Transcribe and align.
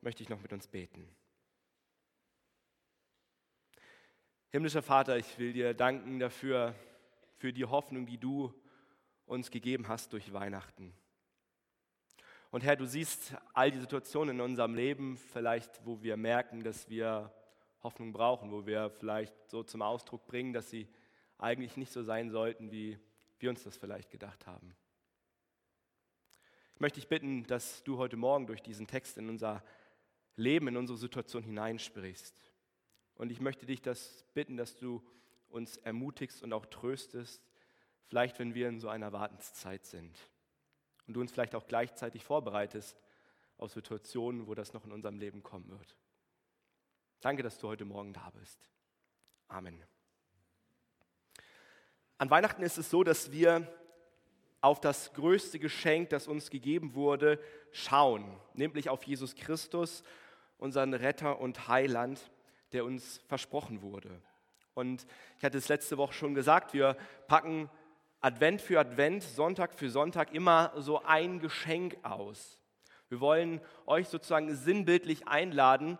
möchte 0.00 0.22
ich 0.22 0.28
noch 0.28 0.40
mit 0.40 0.52
uns 0.52 0.66
beten. 0.66 1.08
Himmlischer 4.50 4.82
Vater, 4.82 5.16
ich 5.16 5.38
will 5.38 5.52
dir 5.52 5.74
danken 5.74 6.18
dafür, 6.18 6.74
für 7.36 7.52
die 7.52 7.64
Hoffnung, 7.64 8.04
die 8.04 8.18
du 8.18 8.52
uns 9.24 9.50
gegeben 9.50 9.88
hast 9.88 10.12
durch 10.12 10.32
Weihnachten. 10.32 10.92
Und 12.50 12.64
Herr, 12.64 12.76
du 12.76 12.84
siehst 12.84 13.34
all 13.54 13.70
die 13.70 13.78
Situationen 13.78 14.36
in 14.36 14.40
unserem 14.40 14.74
Leben, 14.74 15.16
vielleicht 15.16 15.86
wo 15.86 16.02
wir 16.02 16.16
merken, 16.16 16.64
dass 16.64 16.88
wir 16.90 17.32
Hoffnung 17.82 18.12
brauchen, 18.12 18.50
wo 18.50 18.66
wir 18.66 18.90
vielleicht 18.90 19.32
so 19.48 19.62
zum 19.62 19.82
Ausdruck 19.82 20.26
bringen, 20.26 20.52
dass 20.52 20.68
sie 20.68 20.88
eigentlich 21.38 21.76
nicht 21.76 21.92
so 21.92 22.02
sein 22.02 22.30
sollten, 22.30 22.70
wie 22.72 22.98
wir 23.38 23.50
uns 23.50 23.62
das 23.62 23.76
vielleicht 23.76 24.10
gedacht 24.10 24.46
haben. 24.46 24.74
Ich 26.74 26.80
möchte 26.80 26.98
dich 26.98 27.08
bitten, 27.08 27.46
dass 27.46 27.84
du 27.84 27.98
heute 27.98 28.16
Morgen 28.16 28.46
durch 28.46 28.62
diesen 28.62 28.86
Text 28.86 29.16
in 29.16 29.28
unser 29.28 29.62
Leben, 30.36 30.68
in 30.68 30.76
unsere 30.76 30.98
Situation 30.98 31.42
hineinsprichst. 31.42 32.40
Und 33.14 33.30
ich 33.30 33.40
möchte 33.40 33.66
dich 33.66 33.82
das 33.82 34.24
bitten, 34.34 34.56
dass 34.56 34.76
du 34.76 35.02
uns 35.48 35.76
ermutigst 35.78 36.42
und 36.42 36.52
auch 36.52 36.66
tröstest, 36.66 37.42
vielleicht 38.06 38.38
wenn 38.38 38.54
wir 38.54 38.68
in 38.68 38.80
so 38.80 38.88
einer 38.88 39.12
Wartenszeit 39.12 39.84
sind. 39.84 40.16
Und 41.06 41.14
du 41.14 41.20
uns 41.20 41.32
vielleicht 41.32 41.54
auch 41.54 41.66
gleichzeitig 41.66 42.24
vorbereitest 42.24 42.96
auf 43.58 43.72
Situationen, 43.72 44.46
wo 44.46 44.54
das 44.54 44.72
noch 44.72 44.84
in 44.84 44.92
unserem 44.92 45.18
Leben 45.18 45.42
kommen 45.42 45.68
wird. 45.68 45.96
Danke, 47.20 47.42
dass 47.42 47.58
du 47.58 47.68
heute 47.68 47.84
Morgen 47.84 48.12
da 48.12 48.30
bist. 48.30 48.58
Amen. 49.48 49.82
An 52.16 52.30
Weihnachten 52.30 52.62
ist 52.62 52.78
es 52.78 52.88
so, 52.88 53.02
dass 53.02 53.32
wir 53.32 53.66
auf 54.60 54.80
das 54.80 55.12
größte 55.14 55.58
Geschenk, 55.58 56.10
das 56.10 56.28
uns 56.28 56.50
gegeben 56.50 56.94
wurde, 56.94 57.38
schauen, 57.72 58.24
nämlich 58.54 58.88
auf 58.88 59.02
Jesus 59.04 59.34
Christus, 59.34 60.02
unseren 60.58 60.92
Retter 60.94 61.40
und 61.40 61.68
Heiland, 61.68 62.30
der 62.72 62.84
uns 62.84 63.20
versprochen 63.26 63.82
wurde. 63.82 64.10
Und 64.74 65.06
ich 65.38 65.44
hatte 65.44 65.58
es 65.58 65.68
letzte 65.68 65.96
Woche 65.96 66.12
schon 66.12 66.34
gesagt, 66.34 66.74
wir 66.74 66.96
packen 67.26 67.70
Advent 68.20 68.60
für 68.60 68.78
Advent, 68.78 69.22
Sonntag 69.22 69.74
für 69.74 69.90
Sonntag 69.90 70.34
immer 70.34 70.72
so 70.76 71.02
ein 71.02 71.40
Geschenk 71.40 71.96
aus. 72.02 72.58
Wir 73.08 73.20
wollen 73.20 73.60
euch 73.86 74.08
sozusagen 74.08 74.54
sinnbildlich 74.54 75.26
einladen, 75.26 75.98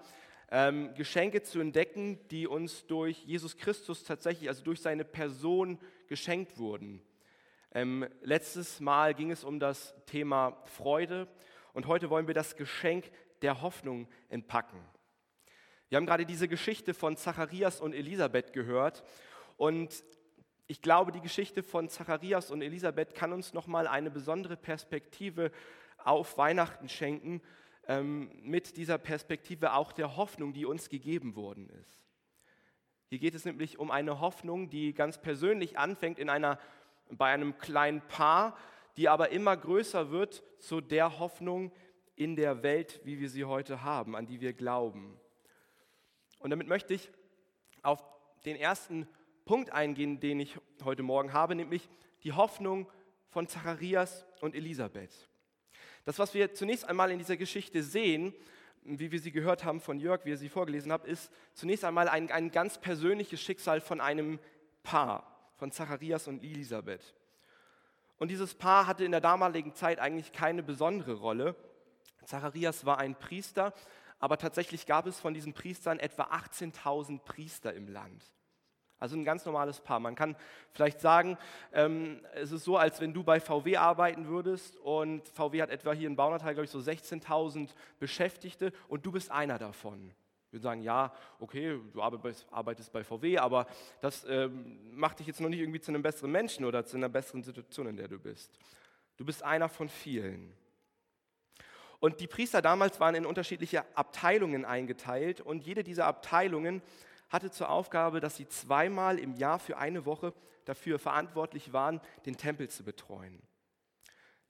ähm, 0.51 0.95
Geschenke 0.95 1.43
zu 1.43 1.61
entdecken, 1.61 2.19
die 2.31 2.47
uns 2.47 2.87
durch 2.87 3.25
Jesus 3.25 3.57
Christus 3.57 4.05
tatsächlich, 4.05 4.49
also 4.49 4.63
durch 4.63 4.81
seine 4.81 5.05
Person 5.05 5.79
geschenkt 6.09 6.59
wurden. 6.59 7.03
Ähm, 7.73 8.09
letztes 8.23 8.81
Mal 8.81 9.15
ging 9.15 9.31
es 9.31 9.45
um 9.45 9.61
das 9.61 9.95
Thema 10.07 10.61
Freude 10.65 11.29
und 11.73 11.87
heute 11.87 12.11
wollen 12.11 12.27
wir 12.27 12.35
das 12.35 12.57
Geschenk 12.57 13.09
der 13.43 13.63
Hoffnung 13.63 14.09
entpacken. 14.29 14.81
Wir 15.89 15.97
haben 15.97 16.07
gerade 16.07 16.27
diese 16.27 16.49
Geschichte 16.49 16.95
von 16.95 17.17
Zacharias 17.17 17.81
und 17.81 17.93
Elisabeth 17.93 18.53
gehört 18.53 19.05
und 19.57 20.03
ich 20.67 20.83
glaube, 20.83 21.13
die 21.13 21.21
Geschichte 21.21 21.63
von 21.63 21.89
Zacharias 21.89 22.51
und 22.51 22.61
Elisabeth 22.61 23.15
kann 23.15 23.33
uns 23.33 23.53
nochmal 23.53 23.87
eine 23.87 24.11
besondere 24.11 24.57
Perspektive 24.57 25.53
auf 25.99 26.39
Weihnachten 26.39 26.89
schenken, 26.89 27.41
ähm, 27.87 28.33
mit 28.43 28.77
dieser 28.79 28.99
Perspektive 28.99 29.75
auch 29.75 29.93
der 29.93 30.17
Hoffnung, 30.17 30.53
die 30.53 30.67
uns 30.67 30.89
gegeben 30.89 31.37
worden 31.37 31.69
ist. 31.71 32.05
Hier 33.11 33.19
geht 33.19 33.35
es 33.35 33.45
nämlich 33.45 33.79
um 33.79 33.91
eine 33.91 34.21
Hoffnung, 34.21 34.71
die 34.71 34.93
ganz 34.93 35.19
persönlich 35.19 35.79
anfängt 35.79 36.19
in 36.21 36.29
einer, 36.31 36.61
bei 37.11 37.33
einem 37.33 37.59
kleinen 37.59 38.01
Paar, 38.03 38.57
die 38.97 39.09
aber 39.09 39.31
immer 39.31 39.57
größer 39.57 40.11
wird 40.11 40.43
zu 40.59 40.81
der 40.81 41.19
Hoffnung 41.19 41.73
in 42.17 42.37
der 42.37 42.63
Welt, 42.63 43.01
wie 43.05 43.19
wir 43.19 43.31
sie 43.31 43.45
heute 43.45 43.83
haben, 43.83 44.15
an 44.15 44.27
die 44.27 44.41
wir 44.41 44.53
glauben. 44.53 45.19
Und 46.39 46.51
damit 46.51 46.69
möchte 46.69 46.95
ich 46.95 47.11
auf 47.83 48.03
den 48.45 48.57
ersten 48.57 49.09
Punkt 49.45 49.73
eingehen, 49.73 50.21
den 50.21 50.41
ich 50.41 50.59
heute 50.85 51.03
Morgen 51.03 51.33
habe, 51.33 51.55
nämlich 51.55 51.89
die 52.23 52.33
Hoffnung 52.33 52.91
von 53.29 53.47
Zacharias 53.47 54.27
und 54.41 54.55
Elisabeth. 54.55 55.29
Das, 56.05 56.19
was 56.19 56.35
wir 56.35 56.55
zunächst 56.55 56.85
einmal 56.85 57.11
in 57.11 57.19
dieser 57.19 57.37
Geschichte 57.37 57.83
sehen, 57.83 58.35
wie 58.83 59.13
wir 59.13 59.21
sie 59.21 59.33
gehört 59.33 59.65
haben 59.65 59.81
von 59.81 60.01
Jörg, 60.01 60.25
wie 60.25 60.33
er 60.33 60.37
sie 60.37 60.49
vorgelesen 60.49 60.93
hat, 60.93 61.05
ist 61.05 61.31
zunächst 61.55 61.85
einmal 61.85 62.09
ein, 62.09 62.31
ein 62.31 62.51
ganz 62.51 62.79
persönliches 62.79 63.41
Schicksal 63.41 63.81
von 63.81 64.01
einem 64.01 64.39
Paar, 64.83 65.30
von 65.61 65.71
Zacharias 65.71 66.27
und 66.27 66.43
Elisabeth. 66.43 67.15
Und 68.19 68.29
dieses 68.29 68.55
Paar 68.55 68.87
hatte 68.87 69.05
in 69.05 69.13
der 69.13 69.21
damaligen 69.21 69.75
Zeit 69.75 69.99
eigentlich 69.99 70.33
keine 70.33 70.63
besondere 70.63 71.13
Rolle. 71.13 71.55
Zacharias 72.25 72.87
war 72.87 72.99
ein 72.99 73.15
Priester, 73.15 73.75
aber 74.19 74.39
tatsächlich 74.39 74.87
gab 74.87 75.07
es 75.07 75.21
von 75.21 75.35
diesen 75.35 75.53
Priestern 75.53 75.99
etwa 75.99 76.25
18.000 76.25 77.21
Priester 77.21 77.75
im 77.75 77.89
Land. 77.89 78.25
Also 78.99 79.17
ein 79.17 79.25
ganz 79.25 79.45
normales 79.45 79.81
Paar. 79.81 80.01
Man 80.01 80.15
kann 80.15 80.35
vielleicht 80.73 81.01
sagen, 81.01 81.37
ähm, 81.73 82.21
es 82.35 82.53
ist 82.53 82.65
so, 82.65 82.79
als 82.79 83.01
wenn 83.01 83.13
du 83.13 83.23
bei 83.23 83.39
VW 83.39 83.77
arbeiten 83.77 84.29
würdest 84.29 84.77
und 84.79 85.29
VW 85.29 85.61
hat 85.61 85.71
etwa 85.71 85.93
hier 85.93 86.09
in 86.09 86.17
Baunatal, 86.17 86.55
glaube 86.55 86.65
ich, 86.65 86.71
so 86.71 86.79
16.000 86.79 87.69
Beschäftigte 87.99 88.73
und 88.89 89.05
du 89.05 89.13
bist 89.13 89.31
einer 89.31 89.59
davon. 89.59 90.15
Wir 90.51 90.61
sagen, 90.61 90.83
ja, 90.83 91.13
okay, 91.39 91.79
du 91.93 92.03
arbeitest 92.03 92.93
bei 92.93 93.05
VW, 93.05 93.39
aber 93.39 93.67
das 94.01 94.25
ähm, 94.29 94.97
macht 94.97 95.21
dich 95.21 95.29
jetzt 95.29 95.41
noch 95.41 95.49
nicht 95.49 95.61
irgendwie 95.61 95.81
zu 95.81 95.93
einem 95.93 96.03
besseren 96.03 96.33
Menschen 96.33 96.65
oder 96.65 96.85
zu 96.85 96.97
einer 96.97 97.09
besseren 97.09 97.43
Situation, 97.43 97.87
in 97.87 97.97
der 97.97 98.09
du 98.09 98.19
bist. 98.19 98.59
Du 99.17 99.25
bist 99.25 99.45
einer 99.45 99.69
von 99.69 99.89
vielen. 99.89 100.53
Und 102.01 102.21
die 102.21 102.27
Priester 102.27 102.63
damals 102.63 102.99
waren 102.99 103.15
in 103.15 103.27
unterschiedliche 103.27 103.85
Abteilungen 103.97 104.65
eingeteilt 104.65 105.41
und 105.41 105.65
jede 105.65 105.85
dieser 105.85 106.07
Abteilungen 106.07 106.83
hatte 107.29 107.51
zur 107.51 107.71
Aufgabe, 107.71 108.19
dass 108.19 108.37
sie 108.37 108.49
zweimal 108.49 109.19
im 109.19 109.35
Jahr 109.35 109.61
für 109.61 109.77
eine 109.77 110.05
Woche 110.05 110.33
dafür 110.65 110.99
verantwortlich 110.99 111.73
waren, 111.73 112.01
den 112.27 112.37
Tempel 112.37 112.69
zu 112.69 112.83
betreuen. 112.83 113.41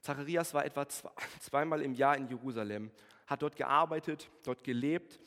Zacharias 0.00 0.55
war 0.55 0.65
etwa 0.65 0.89
zweimal 1.41 1.83
im 1.83 1.93
Jahr 1.93 2.16
in 2.16 2.28
Jerusalem, 2.28 2.91
hat 3.27 3.43
dort 3.43 3.56
gearbeitet, 3.56 4.31
dort 4.44 4.65
gelebt 4.65 5.21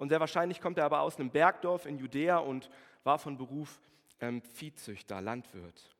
und 0.00 0.08
sehr 0.08 0.18
wahrscheinlich 0.18 0.62
kommt 0.62 0.78
er 0.78 0.86
aber 0.86 1.02
aus 1.02 1.16
einem 1.16 1.28
Bergdorf 1.30 1.84
in 1.84 1.98
Judäa 1.98 2.38
und 2.38 2.70
war 3.04 3.18
von 3.18 3.36
Beruf 3.36 3.82
ähm, 4.18 4.40
Viehzüchter, 4.40 5.20
Landwirt. 5.20 5.94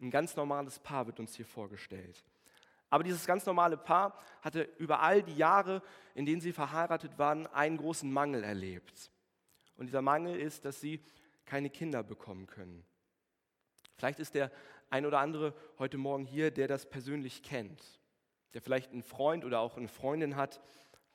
Ein 0.00 0.10
ganz 0.10 0.34
normales 0.34 0.78
Paar 0.78 1.06
wird 1.06 1.20
uns 1.20 1.36
hier 1.36 1.44
vorgestellt. 1.44 2.24
Aber 2.88 3.04
dieses 3.04 3.26
ganz 3.26 3.44
normale 3.44 3.76
Paar 3.76 4.18
hatte 4.40 4.62
über 4.78 5.00
all 5.00 5.22
die 5.22 5.36
Jahre, 5.36 5.82
in 6.14 6.24
denen 6.24 6.40
sie 6.40 6.54
verheiratet 6.54 7.18
waren, 7.18 7.46
einen 7.48 7.76
großen 7.76 8.10
Mangel 8.10 8.42
erlebt. 8.42 9.10
Und 9.76 9.88
dieser 9.88 10.00
Mangel 10.00 10.40
ist, 10.40 10.64
dass 10.64 10.80
sie 10.80 11.02
keine 11.44 11.68
Kinder 11.68 12.02
bekommen 12.02 12.46
können. 12.46 12.82
Vielleicht 13.98 14.20
ist 14.20 14.34
der 14.34 14.50
ein 14.88 15.04
oder 15.04 15.18
andere 15.18 15.52
heute 15.78 15.98
Morgen 15.98 16.24
hier, 16.24 16.50
der 16.50 16.66
das 16.66 16.88
persönlich 16.88 17.42
kennt, 17.42 18.00
der 18.54 18.62
vielleicht 18.62 18.92
einen 18.92 19.02
Freund 19.02 19.44
oder 19.44 19.60
auch 19.60 19.76
eine 19.76 19.88
Freundin 19.88 20.34
hat, 20.34 20.62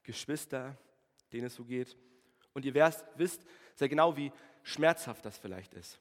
Geschwister, 0.04 0.78
denen 1.34 1.48
es 1.48 1.56
so 1.56 1.66
geht. 1.66 1.98
Und 2.60 2.66
ihr 2.66 2.76
wisst 3.16 3.46
sehr 3.76 3.88
genau, 3.88 4.18
wie 4.18 4.34
schmerzhaft 4.64 5.26
das 5.26 5.38
vielleicht 5.38 5.74
ist. 5.76 5.98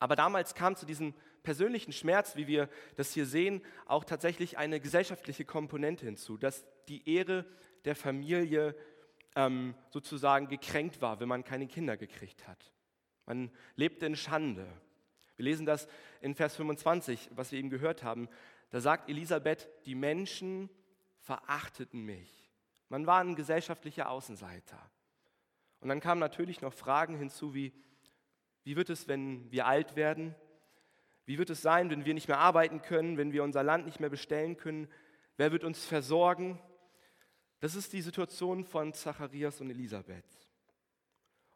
Aber 0.00 0.16
damals 0.16 0.56
kam 0.56 0.74
zu 0.74 0.86
diesem 0.86 1.14
persönlichen 1.44 1.92
Schmerz, 1.92 2.34
wie 2.34 2.48
wir 2.48 2.68
das 2.96 3.12
hier 3.12 3.26
sehen, 3.26 3.62
auch 3.86 4.02
tatsächlich 4.02 4.58
eine 4.58 4.80
gesellschaftliche 4.80 5.44
Komponente 5.44 6.04
hinzu, 6.04 6.36
dass 6.36 6.64
die 6.88 7.08
Ehre 7.08 7.46
der 7.84 7.94
Familie 7.94 8.74
ähm, 9.36 9.76
sozusagen 9.90 10.48
gekränkt 10.48 11.00
war, 11.00 11.20
wenn 11.20 11.28
man 11.28 11.44
keine 11.44 11.68
Kinder 11.68 11.96
gekriegt 11.96 12.48
hat. 12.48 12.72
Man 13.24 13.52
lebte 13.76 14.06
in 14.06 14.16
Schande. 14.16 14.66
Wir 15.36 15.44
lesen 15.44 15.64
das 15.64 15.86
in 16.20 16.34
Vers 16.34 16.56
25, 16.56 17.30
was 17.36 17.52
wir 17.52 17.60
eben 17.60 17.70
gehört 17.70 18.02
haben. 18.02 18.28
Da 18.70 18.80
sagt 18.80 19.08
Elisabeth, 19.08 19.68
die 19.86 19.94
Menschen 19.94 20.70
verachteten 21.20 22.04
mich. 22.04 22.50
Man 22.88 23.06
war 23.06 23.20
ein 23.20 23.36
gesellschaftlicher 23.36 24.10
Außenseiter. 24.10 24.90
Und 25.80 25.88
dann 25.88 26.00
kamen 26.00 26.20
natürlich 26.20 26.60
noch 26.60 26.72
Fragen 26.72 27.16
hinzu 27.16 27.54
wie, 27.54 27.72
wie 28.64 28.76
wird 28.76 28.90
es, 28.90 29.08
wenn 29.08 29.50
wir 29.50 29.66
alt 29.66 29.96
werden? 29.96 30.34
Wie 31.24 31.38
wird 31.38 31.50
es 31.50 31.62
sein, 31.62 31.90
wenn 31.90 32.04
wir 32.04 32.14
nicht 32.14 32.28
mehr 32.28 32.38
arbeiten 32.38 32.82
können, 32.82 33.16
wenn 33.16 33.32
wir 33.32 33.44
unser 33.44 33.62
Land 33.62 33.86
nicht 33.86 34.00
mehr 34.00 34.10
bestellen 34.10 34.56
können? 34.56 34.88
Wer 35.36 35.52
wird 35.52 35.64
uns 35.64 35.86
versorgen? 35.86 36.60
Das 37.60 37.74
ist 37.74 37.92
die 37.92 38.02
Situation 38.02 38.64
von 38.64 38.92
Zacharias 38.92 39.60
und 39.60 39.70
Elisabeth. 39.70 40.24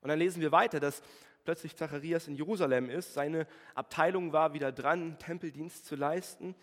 Und 0.01 0.09
dann 0.09 0.19
lesen 0.19 0.41
wir 0.41 0.53
weiter, 0.53 0.81
dass 0.81 1.03
plötzlich 1.45 1.77
Zacharias 1.77 2.29
in 2.29 2.35
Jerusalem 2.35 2.91
ist. 2.91 3.15
Seine 3.15 3.47
Abteilung 3.75 4.33
war 4.33 4.55
wieder 4.55 4.73
dran, 4.73 5.19
Tempeldienst 5.19 5.87
zu 5.87 5.97
leisten. 5.97 6.55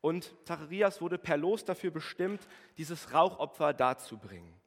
Und 0.00 0.34
Zacharias 0.44 1.00
wurde 1.00 1.18
per 1.18 1.36
Los 1.36 1.64
dafür 1.64 1.90
bestimmt, 1.90 2.46
dieses 2.76 3.12
Rauchopfer 3.12 3.72
darzubringen. 3.72 4.61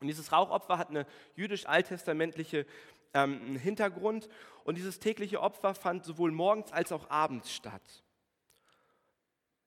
Und 0.00 0.08
dieses 0.08 0.32
Rauchopfer 0.32 0.78
hat 0.78 0.90
eine 0.90 1.06
jüdisch-alttestamentliche 1.34 2.66
ähm, 3.14 3.56
Hintergrund. 3.56 4.28
Und 4.64 4.76
dieses 4.76 4.98
tägliche 4.98 5.40
Opfer 5.40 5.74
fand 5.74 6.04
sowohl 6.04 6.32
morgens 6.32 6.72
als 6.72 6.92
auch 6.92 7.08
abends 7.10 7.52
statt. 7.52 8.04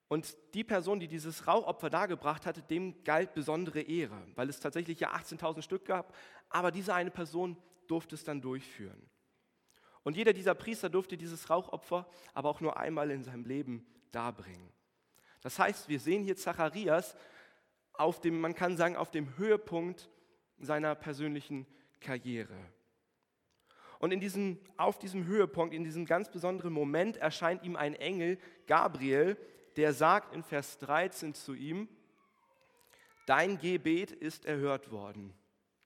Und 0.07 0.35
die 0.55 0.63
Person, 0.63 0.99
die 0.99 1.07
dieses 1.07 1.47
Rauchopfer 1.47 1.89
dargebracht 1.89 2.45
hatte, 2.47 2.63
dem 2.63 3.03
galt 3.03 3.35
besondere 3.35 3.81
Ehre, 3.81 4.19
weil 4.35 4.49
es 4.49 4.59
tatsächlich 4.59 4.99
ja 4.99 5.13
18.000 5.13 5.61
Stück 5.61 5.85
gab, 5.85 6.15
aber 6.49 6.71
diese 6.71 6.95
eine 6.95 7.11
Person 7.11 7.55
durfte 7.87 8.15
es 8.15 8.23
dann 8.23 8.41
durchführen. 8.41 9.09
Und 10.01 10.15
jeder 10.15 10.33
dieser 10.33 10.55
Priester 10.55 10.89
durfte 10.89 11.15
dieses 11.15 11.51
Rauchopfer 11.51 12.09
aber 12.33 12.49
auch 12.49 12.59
nur 12.59 12.77
einmal 12.77 13.11
in 13.11 13.23
seinem 13.23 13.45
Leben 13.45 13.85
darbringen. 14.11 14.73
Das 15.41 15.59
heißt, 15.59 15.89
wir 15.89 15.99
sehen 15.99 16.23
hier 16.23 16.35
Zacharias 16.35 17.15
auf 17.93 18.19
dem, 18.19 18.41
man 18.41 18.55
kann 18.55 18.77
sagen, 18.77 18.95
auf 18.95 19.11
dem 19.11 19.37
Höhepunkt 19.37 20.09
seiner 20.59 20.95
persönlichen 20.95 21.65
Karriere. 21.99 22.57
Und 23.99 24.11
in 24.11 24.19
diesem, 24.19 24.59
auf 24.77 24.97
diesem 24.97 25.25
Höhepunkt, 25.25 25.73
in 25.73 25.83
diesem 25.83 26.05
ganz 26.05 26.31
besonderen 26.31 26.71
Moment 26.71 27.17
erscheint 27.17 27.63
ihm 27.63 27.75
ein 27.75 27.95
Engel, 27.95 28.37
Gabriel, 28.65 29.37
der 29.75 29.93
sagt 29.93 30.33
in 30.33 30.43
Vers 30.43 30.77
13 30.79 31.33
zu 31.33 31.53
ihm, 31.53 31.89
dein 33.25 33.57
Gebet 33.57 34.11
ist 34.11 34.45
erhört 34.45 34.91
worden. 34.91 35.33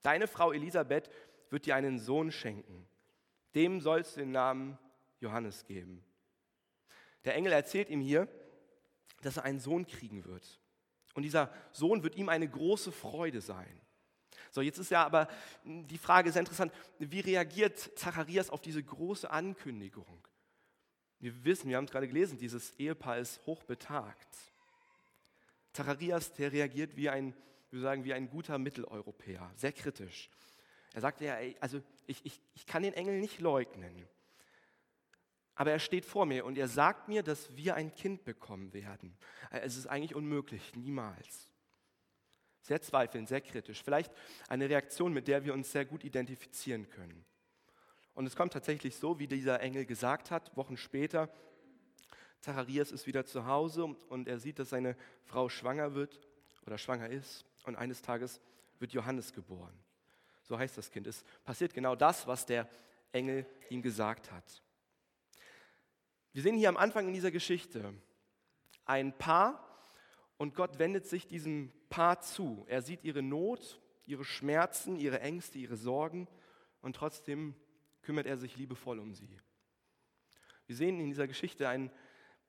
Deine 0.03 0.27
Frau 0.27 0.51
Elisabeth 0.51 1.09
wird 1.49 1.65
dir 1.65 1.75
einen 1.75 1.97
Sohn 1.99 2.31
schenken. 2.31 2.87
Dem 3.55 3.81
sollst 3.81 4.15
du 4.15 4.21
den 4.21 4.31
Namen 4.31 4.77
Johannes 5.19 5.65
geben. 5.65 6.03
Der 7.25 7.35
Engel 7.35 7.53
erzählt 7.53 7.89
ihm 7.89 8.01
hier, 8.01 8.27
dass 9.21 9.37
er 9.37 9.45
einen 9.45 9.59
Sohn 9.59 9.87
kriegen 9.87 10.25
wird. 10.25 10.59
Und 11.13 11.23
dieser 11.23 11.51
Sohn 11.71 12.03
wird 12.03 12.15
ihm 12.15 12.29
eine 12.29 12.47
große 12.47 12.91
Freude 12.91 13.41
sein. 13.41 13.79
So, 14.53 14.61
jetzt 14.61 14.77
ist 14.77 14.91
ja 14.91 15.03
aber 15.03 15.27
die 15.63 15.97
Frage 15.97 16.31
sehr 16.31 16.41
interessant, 16.41 16.71
wie 16.99 17.21
reagiert 17.21 17.79
Zacharias 17.97 18.51
auf 18.51 18.61
diese 18.61 18.83
große 18.83 19.27
Ankündigung? 19.31 20.27
Wir 21.17 21.43
wissen, 21.43 21.69
wir 21.69 21.77
haben 21.77 21.85
es 21.85 21.91
gerade 21.91 22.07
gelesen, 22.07 22.37
dieses 22.37 22.69
Ehepaar 22.77 23.17
ist 23.17 23.43
hochbetagt. 23.47 24.27
Zacharias, 25.71 26.33
der 26.33 26.51
reagiert 26.51 26.95
wie 26.95 27.09
ein, 27.09 27.33
wir 27.71 27.81
sagen, 27.81 28.03
wie 28.03 28.13
ein 28.13 28.29
guter 28.29 28.59
Mitteleuropäer, 28.59 29.51
sehr 29.55 29.71
kritisch. 29.71 30.29
Er 30.93 31.01
sagt 31.01 31.21
ja, 31.21 31.35
also 31.59 31.81
ich, 32.05 32.23
ich, 32.23 32.39
ich 32.53 32.67
kann 32.67 32.83
den 32.83 32.93
Engel 32.93 33.19
nicht 33.19 33.39
leugnen. 33.39 34.07
Aber 35.55 35.71
er 35.71 35.79
steht 35.79 36.05
vor 36.05 36.27
mir 36.27 36.45
und 36.45 36.59
er 36.59 36.67
sagt 36.67 37.07
mir, 37.07 37.23
dass 37.23 37.55
wir 37.55 37.73
ein 37.73 37.95
Kind 37.95 38.23
bekommen 38.23 38.71
werden. 38.71 39.17
Es 39.49 39.77
ist 39.77 39.87
eigentlich 39.87 40.13
unmöglich, 40.13 40.75
niemals. 40.75 41.49
Sehr 42.63 42.81
zweifelnd, 42.81 43.27
sehr 43.27 43.41
kritisch. 43.41 43.83
Vielleicht 43.83 44.11
eine 44.47 44.69
Reaktion, 44.69 45.13
mit 45.13 45.27
der 45.27 45.43
wir 45.43 45.53
uns 45.53 45.71
sehr 45.71 45.85
gut 45.85 46.03
identifizieren 46.03 46.89
können. 46.89 47.25
Und 48.13 48.25
es 48.25 48.35
kommt 48.35 48.53
tatsächlich 48.53 48.95
so, 48.95 49.19
wie 49.19 49.27
dieser 49.27 49.59
Engel 49.59 49.85
gesagt 49.85 50.31
hat, 50.31 50.55
Wochen 50.55 50.77
später. 50.77 51.29
Zacharias 52.39 52.91
ist 52.91 53.05
wieder 53.05 53.25
zu 53.25 53.45
Hause 53.45 53.85
und 53.85 54.27
er 54.27 54.39
sieht, 54.39 54.59
dass 54.59 54.69
seine 54.69 54.95
Frau 55.23 55.49
schwanger 55.49 55.93
wird 55.93 56.19
oder 56.65 56.77
schwanger 56.77 57.09
ist. 57.09 57.45
Und 57.65 57.75
eines 57.75 58.01
Tages 58.01 58.39
wird 58.79 58.93
Johannes 58.93 59.33
geboren. 59.33 59.77
So 60.43 60.57
heißt 60.57 60.77
das 60.77 60.89
Kind. 60.89 61.07
Es 61.07 61.23
passiert 61.43 61.73
genau 61.73 61.95
das, 61.95 62.27
was 62.27 62.45
der 62.45 62.69
Engel 63.11 63.45
ihm 63.69 63.81
gesagt 63.81 64.31
hat. 64.31 64.61
Wir 66.31 66.41
sehen 66.41 66.55
hier 66.55 66.69
am 66.69 66.77
Anfang 66.77 67.07
in 67.07 67.13
dieser 67.13 67.31
Geschichte 67.31 67.93
ein 68.85 69.17
Paar 69.17 69.63
und 70.37 70.55
Gott 70.55 70.79
wendet 70.79 71.07
sich 71.07 71.27
diesem 71.27 71.71
Paar 71.93 72.21
zu. 72.21 72.65
Er 72.67 72.81
sieht 72.81 73.03
ihre 73.03 73.21
Not, 73.21 73.79
ihre 74.07 74.25
Schmerzen, 74.25 74.95
ihre 74.95 75.19
Ängste, 75.19 75.59
ihre 75.59 75.77
Sorgen 75.77 76.27
und 76.81 76.95
trotzdem 76.95 77.53
kümmert 78.01 78.25
er 78.25 78.35
sich 78.35 78.57
liebevoll 78.57 78.97
um 78.97 79.13
sie. 79.13 79.39
Wir 80.65 80.75
sehen 80.75 80.99
in 80.99 81.09
dieser 81.09 81.27
Geschichte 81.27 81.69
ein, 81.69 81.91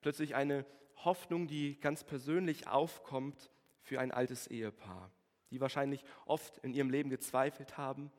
plötzlich 0.01 0.35
eine 0.35 0.65
Hoffnung, 0.97 1.47
die 1.47 1.79
ganz 1.79 2.05
persönlich 2.05 2.69
aufkommt 2.69 3.51
für 3.83 4.01
ein 4.01 4.13
altes 4.13 4.47
Ehepaar, 4.47 5.11
die 5.51 5.61
wahrscheinlich 5.61 6.07
oft 6.25 6.57
in 6.65 6.73
ihrem 6.73 6.89
Leben 6.89 7.11
gezweifelt 7.11 7.77
haben, 7.77 8.11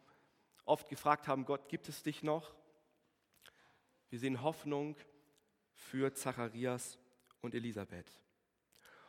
oft 0.63 0.89
gefragt 0.89 1.27
haben, 1.27 1.45
Gott, 1.45 1.69
gibt 1.69 1.89
es 1.89 2.04
dich 2.04 2.22
noch? 2.22 2.54
Wir 4.12 4.19
sehen 4.19 4.44
Hoffnung 4.44 4.95
für 5.74 6.13
Zacharias 6.13 7.00
und 7.42 7.56
Elisabeth. 7.56 8.12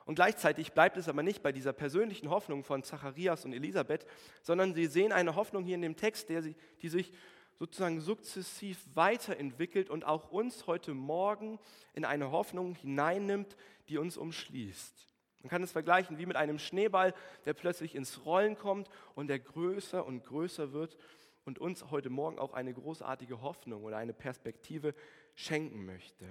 Und 0.06 0.14
gleichzeitig 0.14 0.72
bleibt 0.72 0.96
es 0.96 1.08
aber 1.08 1.24
nicht 1.24 1.42
bei 1.42 1.50
dieser 1.50 1.72
persönlichen 1.72 2.30
Hoffnung 2.30 2.62
von 2.62 2.84
Zacharias 2.84 3.44
und 3.44 3.52
Elisabeth, 3.52 4.06
sondern 4.40 4.72
sie 4.72 4.86
sehen 4.86 5.12
eine 5.12 5.34
Hoffnung 5.34 5.64
hier 5.64 5.74
in 5.74 5.82
dem 5.82 5.96
Text, 5.96 6.28
der, 6.28 6.42
die 6.80 6.88
sich 6.88 7.12
sozusagen 7.58 8.00
sukzessiv 8.00 8.78
weiterentwickelt 8.94 9.90
und 9.90 10.04
auch 10.04 10.30
uns 10.30 10.68
heute 10.68 10.94
Morgen 10.94 11.58
in 11.92 12.04
eine 12.04 12.30
Hoffnung 12.30 12.76
hineinnimmt, 12.76 13.56
die 13.88 13.98
uns 13.98 14.16
umschließt. 14.16 15.08
Man 15.42 15.50
kann 15.50 15.62
es 15.64 15.72
vergleichen 15.72 16.18
wie 16.18 16.26
mit 16.26 16.36
einem 16.36 16.60
Schneeball, 16.60 17.12
der 17.44 17.54
plötzlich 17.54 17.96
ins 17.96 18.24
Rollen 18.24 18.56
kommt 18.56 18.88
und 19.16 19.26
der 19.26 19.40
größer 19.40 20.06
und 20.06 20.24
größer 20.24 20.72
wird 20.72 20.96
und 21.44 21.58
uns 21.58 21.90
heute 21.90 22.10
Morgen 22.10 22.38
auch 22.38 22.52
eine 22.52 22.72
großartige 22.72 23.42
Hoffnung 23.42 23.82
oder 23.82 23.96
eine 23.96 24.12
Perspektive 24.12 24.94
schenken 25.34 25.84
möchte. 25.84 26.26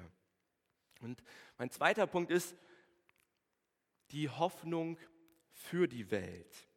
Und 1.02 1.22
mein 1.58 1.72
zweiter 1.72 2.08
Punkt 2.08 2.32
ist 2.32 2.56
die 4.12 4.30
Hoffnung 4.30 4.98
für 5.52 5.88
die 5.88 6.12
Welt. 6.12 6.68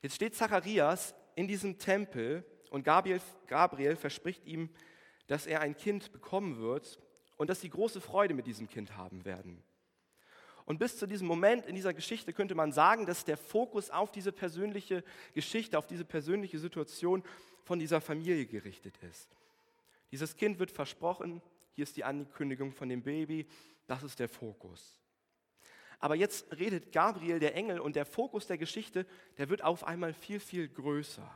Jetzt 0.00 0.16
steht 0.16 0.34
Zacharias 0.34 1.14
in 1.34 1.48
diesem 1.48 1.78
Tempel 1.78 2.44
und 2.70 2.84
Gabriel, 2.84 3.20
Gabriel 3.46 3.96
verspricht 3.96 4.44
ihm, 4.44 4.70
dass 5.26 5.46
er 5.46 5.60
ein 5.60 5.76
Kind 5.76 6.12
bekommen 6.12 6.58
wird 6.58 6.98
und 7.36 7.48
dass 7.48 7.60
sie 7.60 7.70
große 7.70 8.00
Freude 8.00 8.34
mit 8.34 8.46
diesem 8.46 8.68
Kind 8.68 8.96
haben 8.96 9.24
werden. 9.24 9.62
Und 10.64 10.78
bis 10.78 10.96
zu 10.96 11.06
diesem 11.06 11.26
Moment 11.26 11.66
in 11.66 11.74
dieser 11.74 11.92
Geschichte 11.92 12.32
könnte 12.32 12.54
man 12.54 12.72
sagen, 12.72 13.06
dass 13.06 13.24
der 13.24 13.36
Fokus 13.36 13.90
auf 13.90 14.12
diese 14.12 14.32
persönliche 14.32 15.02
Geschichte, 15.34 15.78
auf 15.78 15.86
diese 15.86 16.04
persönliche 16.04 16.58
Situation 16.58 17.22
von 17.64 17.78
dieser 17.78 18.00
Familie 18.00 18.46
gerichtet 18.46 18.96
ist. 18.98 19.36
Dieses 20.10 20.36
Kind 20.36 20.58
wird 20.58 20.70
versprochen, 20.70 21.42
hier 21.72 21.84
ist 21.84 21.96
die 21.96 22.04
Ankündigung 22.04 22.72
von 22.72 22.88
dem 22.88 23.02
Baby, 23.02 23.46
das 23.86 24.02
ist 24.02 24.18
der 24.18 24.28
Fokus. 24.28 25.01
Aber 26.02 26.16
jetzt 26.16 26.50
redet 26.58 26.90
Gabriel, 26.90 27.38
der 27.38 27.54
Engel, 27.54 27.78
und 27.78 27.94
der 27.94 28.04
Fokus 28.04 28.48
der 28.48 28.58
Geschichte, 28.58 29.06
der 29.38 29.48
wird 29.48 29.62
auf 29.62 29.84
einmal 29.84 30.12
viel, 30.12 30.40
viel 30.40 30.68
größer. 30.68 31.30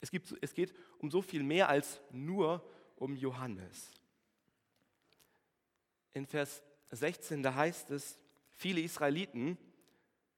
Es, 0.00 0.10
gibt, 0.10 0.34
es 0.40 0.52
geht 0.52 0.74
um 0.98 1.12
so 1.12 1.22
viel 1.22 1.44
mehr 1.44 1.68
als 1.68 2.00
nur 2.10 2.68
um 2.96 3.14
Johannes. 3.14 3.92
In 6.12 6.26
Vers 6.26 6.60
16, 6.90 7.44
da 7.44 7.54
heißt 7.54 7.92
es, 7.92 8.18
viele 8.50 8.80
Israeliten 8.80 9.56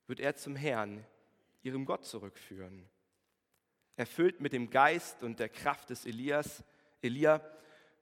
wird 0.07 0.21
er 0.21 0.37
zum 0.37 0.55
Herrn, 0.55 1.03
ihrem 1.63 1.87
Gott 1.87 2.05
zurückführen. 2.05 2.87
Erfüllt 3.97 4.43
mit 4.43 4.53
dem 4.53 4.69
Geist 4.69 5.23
und 5.23 5.41
der 5.41 5.49
Kraft 5.49 5.89
des 5.89 6.05
Elias, 6.05 6.63
Elia, 7.01 7.41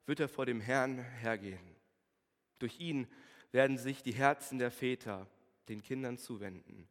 wird 0.05 0.19
er 0.19 0.29
vor 0.29 0.47
dem 0.47 0.61
Herrn 0.61 0.99
hergehen. 0.99 1.77
Durch 2.59 2.81
ihn 2.81 3.07
werden 3.53 3.79
sich 3.79 4.03
die 4.03 4.15
Herzen 4.15 4.59
der 4.59 4.71
Väter 4.71 5.29
den 5.69 5.83
Kindern 5.83 6.19
zuwenden 6.19 6.89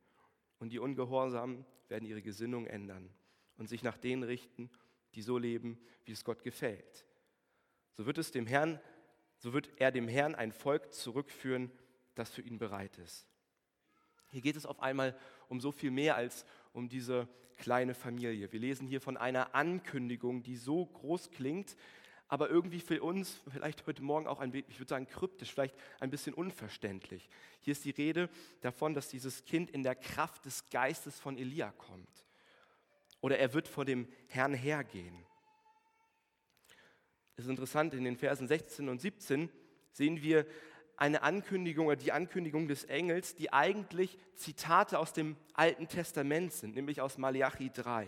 und 0.59 0.69
die 0.69 0.79
Ungehorsamen 0.79 1.65
werden 1.89 2.07
ihre 2.07 2.21
Gesinnung 2.21 2.67
ändern 2.67 3.09
und 3.57 3.67
sich 3.67 3.83
nach 3.83 3.97
denen 3.97 4.23
richten, 4.23 4.69
die 5.15 5.21
so 5.21 5.37
leben, 5.37 5.77
wie 6.05 6.13
es 6.13 6.23
Gott 6.23 6.43
gefällt. 6.43 7.05
So 7.97 8.05
wird 8.05 8.17
es 8.17 8.31
dem 8.31 8.47
Herrn, 8.47 8.79
so 9.37 9.53
wird 9.53 9.69
er 9.77 9.91
dem 9.91 10.07
Herrn 10.07 10.35
ein 10.35 10.51
Volk 10.51 10.93
zurückführen, 10.93 11.71
das 12.15 12.31
für 12.31 12.41
ihn 12.41 12.59
bereit 12.59 12.97
ist. 12.99 13.27
Hier 14.29 14.41
geht 14.41 14.55
es 14.55 14.65
auf 14.65 14.79
einmal 14.79 15.17
um 15.49 15.59
so 15.59 15.71
viel 15.71 15.91
mehr 15.91 16.15
als 16.15 16.45
um 16.71 16.87
diese 16.87 17.27
kleine 17.57 17.93
Familie. 17.93 18.51
Wir 18.51 18.59
lesen 18.59 18.87
hier 18.87 19.01
von 19.01 19.17
einer 19.17 19.53
Ankündigung, 19.53 20.41
die 20.41 20.55
so 20.55 20.85
groß 20.85 21.31
klingt, 21.31 21.75
aber 22.31 22.49
irgendwie 22.49 22.79
für 22.79 23.03
uns 23.03 23.41
vielleicht 23.51 23.85
heute 23.87 24.01
Morgen 24.01 24.25
auch 24.25 24.39
ein 24.39 24.51
bisschen, 24.51 24.71
ich 24.71 24.79
würde 24.79 24.87
sagen 24.87 25.05
kryptisch, 25.05 25.51
vielleicht 25.51 25.75
ein 25.99 26.09
bisschen 26.09 26.33
unverständlich. 26.33 27.29
Hier 27.59 27.73
ist 27.73 27.83
die 27.83 27.89
Rede 27.89 28.29
davon, 28.61 28.93
dass 28.93 29.09
dieses 29.09 29.43
Kind 29.43 29.69
in 29.69 29.83
der 29.83 29.95
Kraft 29.95 30.45
des 30.45 30.69
Geistes 30.69 31.19
von 31.19 31.37
Elia 31.37 31.73
kommt. 31.73 32.07
Oder 33.19 33.37
er 33.37 33.53
wird 33.53 33.67
vor 33.67 33.83
dem 33.83 34.07
Herrn 34.29 34.53
hergehen. 34.53 35.25
Es 37.35 37.43
ist 37.43 37.49
interessant, 37.49 37.93
in 37.93 38.05
den 38.05 38.15
Versen 38.15 38.47
16 38.47 38.87
und 38.87 39.01
17 39.01 39.49
sehen 39.91 40.21
wir 40.21 40.45
eine 40.95 41.23
Ankündigung 41.23 41.87
oder 41.87 41.97
die 41.97 42.13
Ankündigung 42.13 42.69
des 42.69 42.85
Engels, 42.85 43.35
die 43.35 43.51
eigentlich 43.51 44.17
Zitate 44.35 44.99
aus 44.99 45.11
dem 45.11 45.35
Alten 45.51 45.89
Testament 45.89 46.53
sind, 46.53 46.75
nämlich 46.75 47.01
aus 47.01 47.17
Malachi 47.17 47.71
3. 47.71 48.07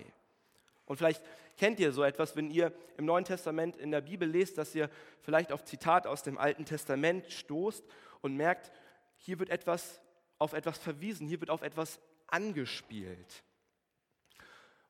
Und 0.86 0.98
vielleicht 0.98 1.24
kennt 1.58 1.80
ihr 1.80 1.92
so 1.92 2.04
etwas, 2.04 2.36
wenn 2.36 2.52
ihr 2.52 2.74
im 2.98 3.06
Neuen 3.06 3.26
Testament 3.26 3.78
in 3.78 3.92
der 3.92 4.02
Bibel 4.02 4.28
lest, 4.28 4.58
dass 4.58 4.76
ihr 4.76 4.90
vielleicht 5.22 5.52
auf 5.52 5.64
Zitate 5.64 6.10
aus 6.10 6.24
dem 6.24 6.38
Alten 6.38 6.66
Testament 6.66 7.32
stoßt 7.32 7.84
und 8.22 8.36
merkt, 8.36 8.72
hier 9.18 9.40
wird 9.40 9.50
etwas 9.50 10.02
auf 10.40 10.54
etwas 10.54 10.78
verwiesen, 10.78 11.28
hier 11.28 11.40
wird 11.40 11.50
auf 11.50 11.62
etwas 11.62 12.00
angespielt. 12.28 13.44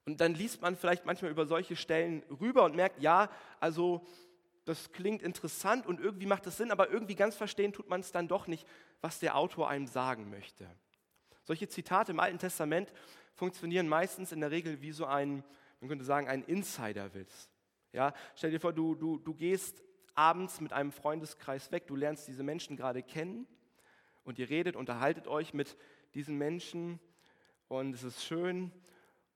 Und 0.05 0.19
dann 0.19 0.33
liest 0.33 0.62
man 0.62 0.75
vielleicht 0.75 1.05
manchmal 1.05 1.31
über 1.31 1.45
solche 1.45 1.75
Stellen 1.75 2.23
rüber 2.41 2.63
und 2.63 2.75
merkt, 2.75 3.00
ja, 3.01 3.29
also 3.59 4.05
das 4.65 4.91
klingt 4.91 5.21
interessant 5.21 5.85
und 5.85 6.00
irgendwie 6.00 6.25
macht 6.25 6.45
das 6.45 6.57
Sinn, 6.57 6.71
aber 6.71 6.89
irgendwie 6.89 7.15
ganz 7.15 7.35
verstehen 7.35 7.73
tut 7.73 7.89
man 7.89 8.00
es 8.00 8.12
dann 8.12 8.27
doch 8.27 8.47
nicht. 8.47 8.65
was 9.03 9.19
der 9.19 9.35
Autor 9.35 9.69
einem 9.69 9.85
sagen 9.85 10.29
möchte. 10.29 10.65
Solche 11.43 11.67
Zitate 11.67 12.13
im 12.13 12.21
Alten 12.21 12.39
Testament 12.39 12.93
funktionieren 13.33 13.89
meistens 13.89 14.31
in 14.31 14.39
der 14.39 14.50
Regel 14.50 14.81
wie 14.81 14.93
so 14.93 15.05
ein, 15.05 15.43
man 15.84 15.90
könnte 15.90 16.06
sagen, 16.06 16.30
ein 16.30 16.44
Insiderwitz. 16.44 17.50
Ja, 17.92 18.13
stell 18.38 18.52
dir 18.52 18.62
vor, 18.62 18.72
du, 18.72 18.96
du, 18.96 19.20
du 19.20 19.34
gehst 19.34 19.84
abends 20.16 20.62
mit 20.62 20.72
einem 20.72 20.94
Freundeskreis 20.94 21.74
weg, 21.74 21.88
du 21.88 21.98
lernst 21.98 22.25
diese 22.25 22.42
Menschen 22.42 22.78
gerade 22.78 23.04
kennen 23.04 23.46
und 24.24 24.40
ihr 24.40 24.50
redet, 24.50 24.78
unterhaltet 24.78 25.28
euch 25.28 25.54
mit 25.54 25.75
diesen 26.13 26.38
Menschen 26.38 27.02
und 27.68 27.94
es 27.96 28.04
ist 28.04 28.24
schön 28.24 28.72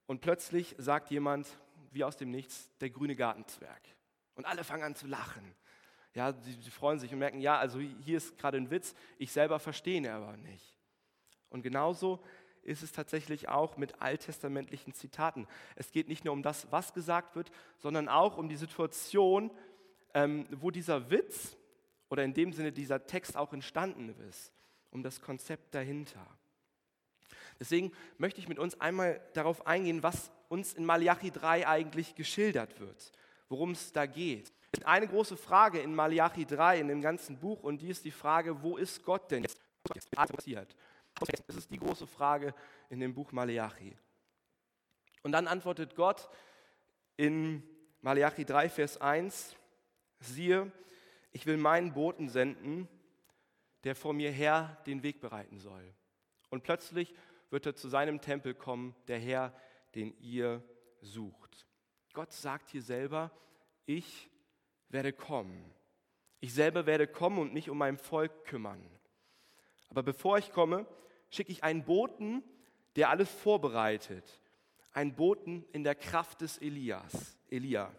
und 0.06 0.22
plötzlich 0.22 0.74
sagt 0.78 1.12
jemand, 1.12 1.50
wie 1.92 2.06
aus 2.06 2.16
dem 2.16 2.32
Nichts, 2.32 2.72
der 2.80 2.92
grüne 2.92 3.18
Gartenzwerg. 3.18 3.82
Und 4.36 4.46
alle 4.46 4.64
fangen 4.64 4.84
an 4.84 4.96
zu 4.96 5.06
lachen. 5.06 5.54
Ja, 6.14 6.32
sie, 6.32 6.54
sie 6.54 6.72
freuen 6.72 6.98
sich 6.98 7.12
und 7.12 7.20
merken, 7.20 7.42
ja, 7.42 7.58
also 7.58 7.80
hier 7.80 8.16
ist 8.16 8.38
gerade 8.38 8.56
ein 8.56 8.72
Witz, 8.72 8.96
ich 9.18 9.34
selber 9.34 9.60
verstehe 9.60 9.98
ihn 9.98 10.08
aber 10.08 10.38
nicht. 10.38 10.78
Und 11.50 11.62
genauso 11.62 12.24
ist 12.68 12.84
es 12.84 12.92
tatsächlich 12.92 13.50
auch 13.50 13.78
mit 13.78 14.02
alttestamentlichen 14.02 14.94
Zitaten. 14.94 15.48
Es 15.76 15.92
geht 15.92 16.08
nicht 16.08 16.26
nur 16.26 16.34
um 16.34 16.44
das, 16.44 16.72
was 16.72 16.94
gesagt 16.94 17.36
wird, 17.36 17.50
sondern 17.78 18.10
auch 18.10 18.38
um 18.38 18.50
die 18.50 18.58
Situation, 18.58 19.52
ähm, 20.14 20.46
wo 20.52 20.72
dieser 20.72 21.10
Witz 21.10 21.56
oder 22.10 22.24
in 22.24 22.34
dem 22.34 22.54
Sinne 22.54 22.72
dieser 22.72 23.06
Text 23.06 23.38
auch 23.38 23.54
entstanden 23.54 24.14
ist, 24.30 24.52
um 24.92 25.04
das 25.04 25.22
Konzept 25.22 25.74
dahinter. 25.74 26.26
Deswegen 27.60 27.92
möchte 28.18 28.40
ich 28.40 28.48
mit 28.48 28.60
uns 28.60 28.80
einmal 28.80 29.22
darauf 29.34 29.66
eingehen, 29.66 30.04
was 30.04 30.32
uns 30.50 30.74
in 30.74 30.86
Malachi 30.86 31.32
3 31.32 31.68
eigentlich 31.68 32.16
geschildert 32.16 32.80
wird, 32.80 33.12
worum 33.50 33.72
es 33.72 33.92
da 33.92 34.06
geht. 34.06 34.54
Eine 34.84 35.08
große 35.08 35.38
Frage 35.38 35.80
in 35.80 35.96
Malachi 35.96 36.46
3, 36.46 36.80
in 36.80 36.88
dem 36.88 37.02
ganzen 37.02 37.38
Buch, 37.38 37.64
und 37.64 37.82
die 37.82 37.90
ist 37.90 38.06
die 38.06 38.12
Frage, 38.12 38.62
wo 38.62 38.78
ist 38.78 39.04
Gott 39.04 39.32
denn 39.32 39.44
jetzt? 39.44 39.60
Passiert? 40.12 40.76
Das 41.20 41.56
ist 41.56 41.72
die 41.72 41.80
große 41.80 42.08
Frage 42.08 42.54
in 42.90 43.00
dem 43.00 43.14
Buch 43.14 43.32
Malachi. 43.32 43.98
Und 45.24 45.32
dann 45.32 45.48
antwortet 45.48 45.96
Gott 45.96 46.30
in 47.16 47.64
Malachi 48.02 48.46
3, 48.46 48.70
Vers 48.70 49.02
1, 49.02 49.56
siehe, 50.20 50.72
ich 51.32 51.46
will 51.46 51.58
meinen 51.58 51.94
Boten 51.94 52.30
senden, 52.30 52.88
der 53.84 53.96
vor 53.96 54.14
mir 54.14 54.32
her 54.32 54.82
den 54.86 55.04
Weg 55.04 55.20
bereiten 55.20 55.60
soll. 55.60 55.94
Und 56.50 56.64
plötzlich 56.64 57.14
wird 57.50 57.66
er 57.66 57.76
zu 57.76 57.90
seinem 57.90 58.22
Tempel 58.22 58.54
kommen, 58.54 58.96
der 59.08 59.20
Herr, 59.20 59.54
den 59.96 60.16
ihr 60.20 60.64
sucht. 61.02 61.68
Gott 62.14 62.32
sagt 62.32 62.70
hier 62.70 62.82
selber, 62.82 63.32
ich 63.86 64.30
werde 64.90 65.14
kommen. 65.14 65.74
Ich 66.40 66.54
selber 66.54 66.86
werde 66.86 67.08
kommen 67.08 67.40
und 67.40 67.54
mich 67.54 67.70
um 67.70 67.78
mein 67.78 67.98
Volk 67.98 68.46
kümmern. 68.46 68.84
Aber 69.90 70.04
bevor 70.04 70.38
ich 70.38 70.52
komme, 70.52 70.86
schicke 71.30 71.52
ich 71.52 71.64
einen 71.64 71.84
Boten, 71.84 72.44
der 72.96 73.10
alles 73.10 73.30
vorbereitet. 73.30 74.40
Einen 74.92 75.16
Boten 75.16 75.66
in 75.72 75.84
der 75.84 75.96
Kraft 75.96 76.42
des 76.42 76.58
Elias, 76.58 77.38
Elia. 77.50 77.94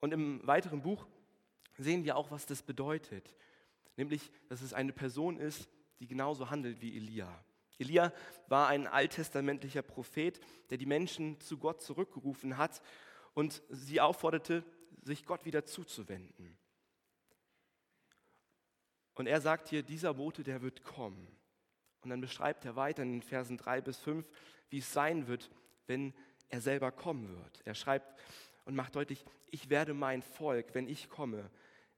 Und 0.00 0.12
im 0.12 0.46
weiteren 0.46 0.82
Buch 0.82 1.06
sehen 1.78 2.04
wir 2.04 2.16
auch, 2.16 2.30
was 2.30 2.46
das 2.46 2.62
bedeutet. 2.62 3.34
Nämlich, 3.96 4.30
dass 4.48 4.60
es 4.60 4.74
eine 4.74 4.92
Person 4.92 5.38
ist, 5.38 5.68
die 6.00 6.06
genauso 6.06 6.50
handelt 6.50 6.82
wie 6.82 6.96
Elia. 6.96 7.44
Elia 7.78 8.12
war 8.48 8.68
ein 8.68 8.86
alttestamentlicher 8.86 9.82
Prophet, 9.82 10.40
der 10.70 10.78
die 10.78 10.86
Menschen 10.86 11.40
zu 11.40 11.58
Gott 11.58 11.82
zurückgerufen 11.82 12.56
hat 12.56 12.82
und 13.34 13.62
sie 13.68 14.00
aufforderte, 14.00 14.64
sich 15.02 15.24
Gott 15.24 15.44
wieder 15.44 15.64
zuzuwenden. 15.64 16.56
Und 19.14 19.26
er 19.26 19.40
sagt 19.40 19.68
hier, 19.68 19.82
dieser 19.82 20.14
Bote, 20.14 20.42
der 20.42 20.62
wird 20.62 20.82
kommen. 20.82 21.26
Und 22.04 22.10
dann 22.10 22.20
beschreibt 22.20 22.64
er 22.64 22.76
weiter 22.76 23.02
in 23.02 23.12
den 23.12 23.22
Versen 23.22 23.56
3 23.56 23.80
bis 23.80 23.98
5, 23.98 24.26
wie 24.70 24.78
es 24.78 24.92
sein 24.92 25.26
wird, 25.26 25.50
wenn 25.86 26.12
er 26.48 26.60
selber 26.60 26.92
kommen 26.92 27.28
wird. 27.28 27.62
Er 27.64 27.74
schreibt 27.74 28.14
und 28.64 28.74
macht 28.74 28.94
deutlich, 28.94 29.24
ich 29.50 29.70
werde 29.70 29.94
mein 29.94 30.22
Volk, 30.22 30.74
wenn 30.74 30.88
ich 30.88 31.08
komme, 31.08 31.50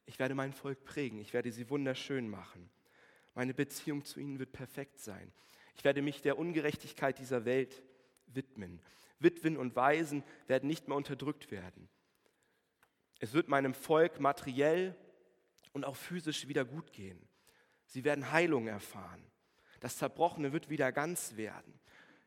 ich 0.05 0.19
werde 0.19 0.35
mein 0.35 0.53
Volk 0.53 0.85
prägen, 0.85 1.19
ich 1.19 1.33
werde 1.33 1.51
sie 1.51 1.69
wunderschön 1.69 2.29
machen. 2.29 2.71
Meine 3.35 3.55
Beziehung 3.55 4.05
zu 4.05 4.21
ihnen 4.21 4.39
wird 4.39 4.53
perfekt 4.53 5.01
sein. 5.01 5.33
Ich 5.75 5.85
werde 5.85 6.01
mich 6.01 6.23
der 6.23 6.39
Ungerechtigkeit 6.39 7.19
dieser 7.19 7.45
Welt 7.45 7.83
widmen. 8.27 8.81
Witwen 9.19 9.57
und 9.57 9.77
Waisen 9.77 10.23
werden 10.47 10.69
nicht 10.69 10.89
mehr 10.89 10.97
unterdrückt 10.97 11.51
werden. 11.51 11.89
Es 13.19 13.33
wird 13.33 13.49
meinem 13.49 13.75
Volk 13.75 14.21
materiell 14.21 14.95
und 15.73 15.85
auch 15.85 15.97
physisch 15.97 16.49
wieder 16.49 16.65
gut 16.65 16.93
gehen. 16.93 17.19
Sie 17.87 18.05
werden 18.05 18.31
Heilung 18.33 18.67
erfahren. 18.67 19.25
Das 19.87 19.99
Zerbrochene 19.99 20.53
wird 20.53 20.69
wieder 20.69 20.91
ganz 20.91 21.37
werden. 21.37 21.79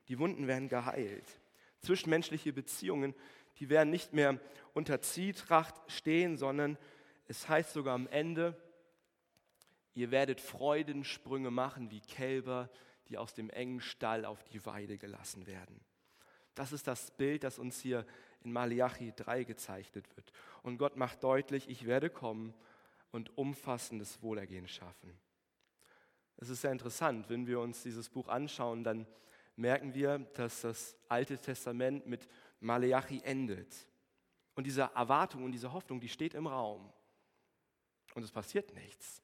Die 0.08 0.18
Wunden 0.18 0.48
werden 0.48 0.70
geheilt. 0.70 1.42
Zwischenmenschliche 1.82 2.54
Beziehungen, 2.54 3.14
die 3.58 3.68
werden 3.68 3.90
nicht 3.90 4.14
mehr 4.14 4.40
unter 4.74 5.02
Zwietracht 5.02 5.76
stehen, 5.92 6.38
sondern 6.38 6.78
es 7.28 7.50
heißt 7.50 7.74
sogar 7.74 7.96
am 7.96 8.08
Ende, 8.08 8.56
ihr 9.94 10.10
werdet 10.10 10.40
Freudensprünge 10.40 11.52
machen 11.52 11.92
wie 11.92 12.00
Kälber, 12.00 12.70
die 13.10 13.18
aus 13.18 13.34
dem 13.34 13.50
engen 13.50 13.82
Stall 13.82 14.24
auf 14.24 14.42
die 14.46 14.66
Weide 14.66 14.98
gelassen 14.98 15.46
werden. 15.46 15.82
Das 16.56 16.72
ist 16.72 16.88
das 16.88 17.12
Bild, 17.12 17.44
das 17.44 17.60
uns 17.60 17.82
hier 17.82 18.06
in 18.42 18.54
Malachi 18.54 19.12
3 19.14 19.44
gezeichnet 19.44 20.06
wird. 20.16 20.32
Und 20.64 20.78
Gott 20.78 20.96
macht 20.96 21.26
deutlich, 21.26 21.68
ich 21.68 21.86
werde 21.86 22.10
kommen 22.10 22.54
und 23.12 23.38
umfassendes 23.38 24.22
Wohlergehen 24.22 24.70
schaffen. 24.70 25.20
Es 26.42 26.50
ist 26.50 26.62
sehr 26.62 26.72
interessant, 26.72 27.30
wenn 27.30 27.48
wir 27.48 27.60
uns 27.60 27.84
dieses 27.84 28.10
Buch 28.10 28.28
anschauen, 28.28 28.84
dann 28.84 29.06
merken 29.56 29.94
wir, 29.94 30.20
dass 30.36 30.62
das 30.62 30.96
Alte 31.10 31.38
Testament 31.38 32.08
mit 32.08 32.28
Malachi 32.62 33.22
endet. 33.24 33.88
Und 34.56 34.66
diese 34.66 34.84
Erwartung 34.96 35.44
und 35.44 35.52
diese 35.52 35.74
Hoffnung, 35.74 36.00
die 36.00 36.10
steht 36.10 36.34
im 36.34 36.48
Raum. 36.48 36.92
Und 38.16 38.24
es 38.24 38.32
passiert 38.32 38.74
nichts. 38.74 39.22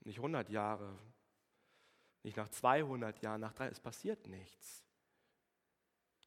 Nicht 0.00 0.18
100 0.18 0.48
Jahre, 0.48 0.98
nicht 2.22 2.36
nach 2.36 2.48
200 2.48 3.20
Jahren, 3.20 3.40
nach 3.40 3.52
drei, 3.52 3.68
es 3.68 3.80
passiert 3.80 4.26
nichts. 4.26 4.82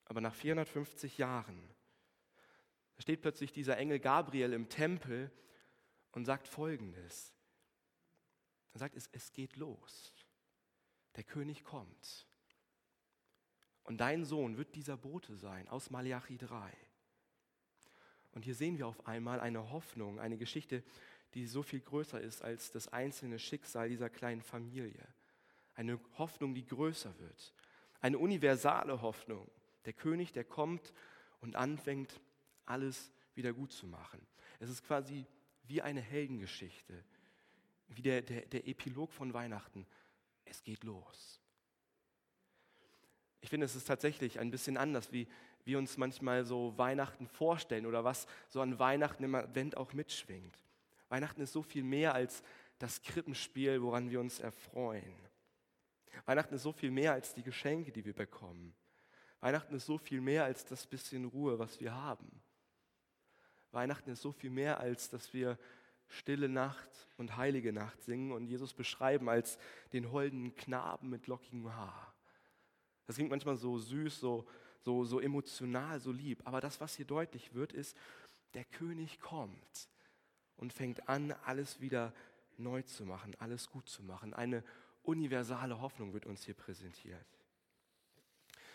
Aber 0.05 0.21
nach 0.21 0.35
450 0.35 1.17
Jahren 1.17 1.59
da 3.01 3.03
steht 3.03 3.21
plötzlich 3.23 3.51
dieser 3.51 3.77
Engel 3.79 3.99
Gabriel 3.99 4.53
im 4.53 4.69
Tempel 4.69 5.31
und 6.11 6.25
sagt 6.25 6.47
Folgendes. 6.47 7.33
Er 8.73 8.79
sagt, 8.79 8.95
es, 8.95 9.09
es 9.11 9.33
geht 9.33 9.55
los. 9.55 10.13
Der 11.15 11.23
König 11.23 11.63
kommt. 11.63 12.27
Und 13.83 13.97
dein 13.97 14.23
Sohn 14.23 14.57
wird 14.57 14.75
dieser 14.75 14.97
Bote 14.97 15.35
sein 15.35 15.67
aus 15.67 15.89
Malachi 15.89 16.37
3. 16.37 16.71
Und 18.31 18.45
hier 18.45 18.55
sehen 18.55 18.77
wir 18.77 18.87
auf 18.87 19.07
einmal 19.07 19.39
eine 19.39 19.71
Hoffnung, 19.71 20.19
eine 20.19 20.37
Geschichte, 20.37 20.83
die 21.33 21.47
so 21.47 21.63
viel 21.63 21.81
größer 21.81 22.19
ist 22.19 22.41
als 22.41 22.71
das 22.71 22.87
einzelne 22.87 23.39
Schicksal 23.39 23.89
dieser 23.89 24.09
kleinen 24.09 24.41
Familie. 24.41 25.07
Eine 25.75 25.99
Hoffnung, 26.17 26.53
die 26.53 26.65
größer 26.65 27.17
wird. 27.19 27.53
Eine 27.99 28.17
universale 28.17 29.01
Hoffnung. 29.01 29.49
Der 29.85 29.93
König, 29.93 30.31
der 30.31 30.43
kommt 30.43 30.93
und 31.39 31.55
anfängt, 31.55 32.21
alles 32.65 33.11
wieder 33.35 33.53
gut 33.53 33.71
zu 33.71 33.87
machen. 33.87 34.25
Es 34.59 34.69
ist 34.69 34.83
quasi 34.83 35.25
wie 35.63 35.81
eine 35.81 36.01
Heldengeschichte, 36.01 37.03
wie 37.95 38.01
der, 38.01 38.21
der, 38.21 38.41
der 38.45 38.67
Epilog 38.67 39.11
von 39.11 39.33
Weihnachten. 39.33 39.85
Es 40.45 40.63
geht 40.63 40.83
los. 40.83 41.41
Ich 43.41 43.49
finde, 43.49 43.65
es 43.65 43.75
ist 43.75 43.87
tatsächlich 43.87 44.39
ein 44.39 44.51
bisschen 44.51 44.77
anders, 44.77 45.11
wie 45.11 45.27
wir 45.65 45.77
uns 45.77 45.97
manchmal 45.97 46.45
so 46.45 46.77
Weihnachten 46.77 47.27
vorstellen 47.27 47.85
oder 47.85 48.03
was 48.03 48.27
so 48.49 48.61
an 48.61 48.79
Weihnachten 48.79 49.23
im 49.23 49.35
Advent 49.35 49.77
auch 49.77 49.93
mitschwingt. 49.93 50.57
Weihnachten 51.09 51.41
ist 51.41 51.53
so 51.53 51.61
viel 51.61 51.83
mehr 51.83 52.13
als 52.13 52.43
das 52.79 53.01
Krippenspiel, 53.01 53.81
woran 53.81 54.09
wir 54.09 54.19
uns 54.19 54.39
erfreuen. 54.39 55.15
Weihnachten 56.25 56.55
ist 56.55 56.63
so 56.63 56.71
viel 56.71 56.91
mehr 56.91 57.13
als 57.13 57.33
die 57.33 57.43
Geschenke, 57.43 57.91
die 57.91 58.05
wir 58.05 58.13
bekommen. 58.13 58.73
Weihnachten 59.39 59.75
ist 59.75 59.85
so 59.85 59.97
viel 59.97 60.21
mehr 60.21 60.45
als 60.45 60.65
das 60.65 60.85
bisschen 60.85 61.25
Ruhe, 61.25 61.57
was 61.57 61.79
wir 61.79 61.93
haben. 61.93 62.41
Weihnachten 63.71 64.11
ist 64.11 64.21
so 64.21 64.31
viel 64.31 64.49
mehr 64.49 64.79
als, 64.79 65.09
dass 65.09 65.33
wir 65.33 65.57
stille 66.11 66.49
Nacht 66.49 67.07
und 67.17 67.37
heilige 67.37 67.73
Nacht 67.73 68.03
singen 68.03 68.31
und 68.31 68.45
Jesus 68.45 68.73
beschreiben 68.73 69.29
als 69.29 69.57
den 69.93 70.11
holden 70.11 70.55
Knaben 70.55 71.09
mit 71.09 71.27
lockigem 71.27 71.73
Haar. 71.73 72.13
Das 73.07 73.15
klingt 73.15 73.31
manchmal 73.31 73.55
so 73.55 73.77
süß, 73.77 74.19
so, 74.19 74.47
so, 74.81 75.03
so 75.03 75.19
emotional, 75.19 75.99
so 75.99 76.11
lieb. 76.11 76.41
Aber 76.45 76.61
das, 76.61 76.79
was 76.79 76.95
hier 76.95 77.05
deutlich 77.05 77.53
wird, 77.53 77.73
ist, 77.73 77.97
der 78.53 78.65
König 78.65 79.19
kommt 79.19 79.89
und 80.57 80.73
fängt 80.73 81.07
an, 81.09 81.33
alles 81.45 81.81
wieder 81.81 82.13
neu 82.57 82.81
zu 82.83 83.05
machen, 83.05 83.35
alles 83.39 83.69
gut 83.69 83.87
zu 83.89 84.03
machen. 84.03 84.33
Eine 84.33 84.63
universale 85.03 85.81
Hoffnung 85.81 86.13
wird 86.13 86.25
uns 86.25 86.43
hier 86.45 86.53
präsentiert. 86.53 87.25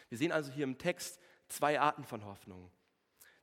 Wir 0.08 0.18
sehen 0.18 0.32
also 0.32 0.52
hier 0.52 0.64
im 0.64 0.78
Text 0.78 1.20
zwei 1.48 1.80
Arten 1.80 2.04
von 2.04 2.24
Hoffnung. 2.24 2.70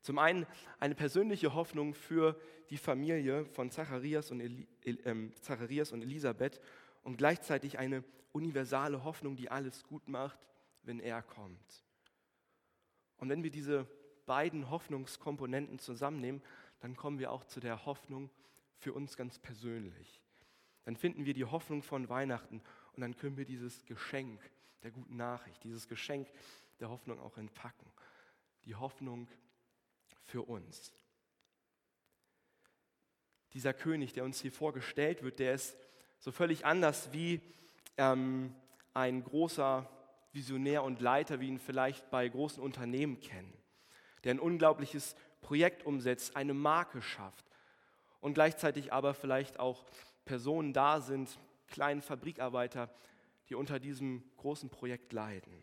Zum 0.03 0.19
einen 0.19 0.45
eine 0.79 0.95
persönliche 0.95 1.53
Hoffnung 1.53 1.93
für 1.93 2.39
die 2.69 2.77
Familie 2.77 3.45
von 3.45 3.71
Zacharias 3.71 4.31
und, 4.31 4.41
Eli, 4.41 4.67
äh, 4.83 5.31
Zacharias 5.41 5.93
und 5.93 6.01
Elisabeth 6.01 6.59
und 7.03 7.17
gleichzeitig 7.17 7.79
eine 7.79 8.03
universale 8.33 9.03
Hoffnung, 9.05 9.37
die 9.37 9.49
alles 9.49 9.83
gut 9.85 10.07
macht, 10.09 10.39
wenn 10.83 10.99
er 10.99 11.21
kommt. 11.21 11.85
Und 13.17 13.29
wenn 13.29 13.43
wir 13.43 13.51
diese 13.51 13.87
beiden 14.25 14.69
Hoffnungskomponenten 14.69 15.79
zusammennehmen, 15.79 16.41
dann 16.81 16.97
kommen 16.97 17.19
wir 17.19 17.31
auch 17.31 17.45
zu 17.45 17.61
der 17.61 17.85
Hoffnung 17.85 18.29
für 18.75 18.91
uns 18.91 19.15
ganz 19.15 19.39
persönlich. 19.39 20.21
Dann 20.83 20.97
finden 20.97 21.23
wir 21.23 21.33
die 21.33 21.45
Hoffnung 21.45 21.81
von 21.81 22.09
Weihnachten 22.09 22.61
und 22.91 23.01
dann 23.01 23.15
können 23.15 23.37
wir 23.37 23.45
dieses 23.45 23.85
Geschenk 23.85 24.41
der 24.83 24.91
guten 24.91 25.15
Nachricht, 25.15 25.63
dieses 25.63 25.87
Geschenk 25.87 26.27
der 26.81 26.89
Hoffnung 26.89 27.21
auch 27.21 27.37
entpacken. 27.37 27.89
Die 28.65 28.75
Hoffnung 28.75 29.29
für 30.23 30.43
uns. 30.43 30.93
Dieser 33.53 33.73
König, 33.73 34.13
der 34.13 34.23
uns 34.23 34.41
hier 34.41 34.51
vorgestellt 34.51 35.21
wird, 35.23 35.39
der 35.39 35.53
ist 35.53 35.77
so 36.19 36.31
völlig 36.31 36.65
anders 36.65 37.13
wie 37.13 37.41
ähm, 37.97 38.55
ein 38.93 39.23
großer 39.23 39.89
Visionär 40.31 40.83
und 40.83 41.01
Leiter, 41.01 41.39
wie 41.39 41.47
ihn 41.47 41.59
vielleicht 41.59 42.09
bei 42.09 42.27
großen 42.27 42.61
Unternehmen 42.61 43.19
kennen, 43.19 43.53
der 44.23 44.33
ein 44.33 44.39
unglaubliches 44.39 45.15
Projekt 45.41 45.85
umsetzt, 45.85 46.35
eine 46.35 46.53
Marke 46.53 47.01
schafft 47.01 47.45
und 48.19 48.33
gleichzeitig 48.33 48.91
aber 48.91 49.13
vielleicht 49.13 49.59
auch 49.59 49.85
Personen 50.25 50.73
da 50.73 51.01
sind, 51.01 51.37
kleine 51.67 52.01
Fabrikarbeiter, 52.01 52.89
die 53.49 53.55
unter 53.55 53.79
diesem 53.79 54.23
großen 54.37 54.69
Projekt 54.69 55.13
leiden. 55.13 55.53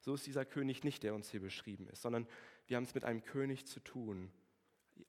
So 0.00 0.14
ist 0.14 0.26
dieser 0.26 0.44
König 0.44 0.84
nicht, 0.84 1.02
der 1.02 1.14
uns 1.14 1.30
hier 1.30 1.40
beschrieben 1.40 1.88
ist, 1.88 2.02
sondern 2.02 2.26
wir 2.70 2.76
haben 2.76 2.84
es 2.84 2.94
mit 2.94 3.04
einem 3.04 3.24
König 3.24 3.66
zu 3.66 3.80
tun, 3.80 4.30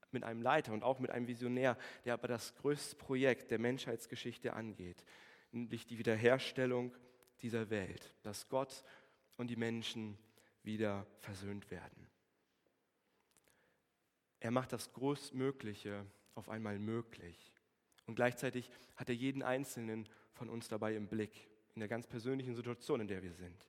mit 0.09 0.23
einem 0.23 0.41
Leiter 0.41 0.73
und 0.73 0.81
auch 0.81 0.97
mit 0.97 1.11
einem 1.11 1.27
Visionär, 1.27 1.77
der 2.05 2.15
aber 2.15 2.27
das 2.27 2.55
größte 2.55 2.95
Projekt 2.95 3.51
der 3.51 3.59
Menschheitsgeschichte 3.59 4.53
angeht, 4.53 5.05
nämlich 5.51 5.85
die 5.85 5.99
Wiederherstellung 5.99 6.97
dieser 7.43 7.69
Welt, 7.69 8.15
dass 8.23 8.49
Gott 8.49 8.83
und 9.37 9.51
die 9.51 9.55
Menschen 9.55 10.17
wieder 10.63 11.05
versöhnt 11.19 11.69
werden. 11.69 12.07
Er 14.39 14.49
macht 14.49 14.73
das 14.73 14.91
Größtmögliche 14.93 16.07
auf 16.33 16.49
einmal 16.49 16.79
möglich. 16.79 17.53
Und 18.07 18.15
gleichzeitig 18.15 18.71
hat 18.95 19.09
er 19.09 19.15
jeden 19.15 19.43
Einzelnen 19.43 20.09
von 20.33 20.49
uns 20.49 20.67
dabei 20.67 20.95
im 20.95 21.07
Blick, 21.07 21.47
in 21.75 21.79
der 21.79 21.89
ganz 21.89 22.07
persönlichen 22.07 22.55
Situation, 22.55 23.01
in 23.01 23.07
der 23.07 23.21
wir 23.21 23.33
sind. 23.33 23.67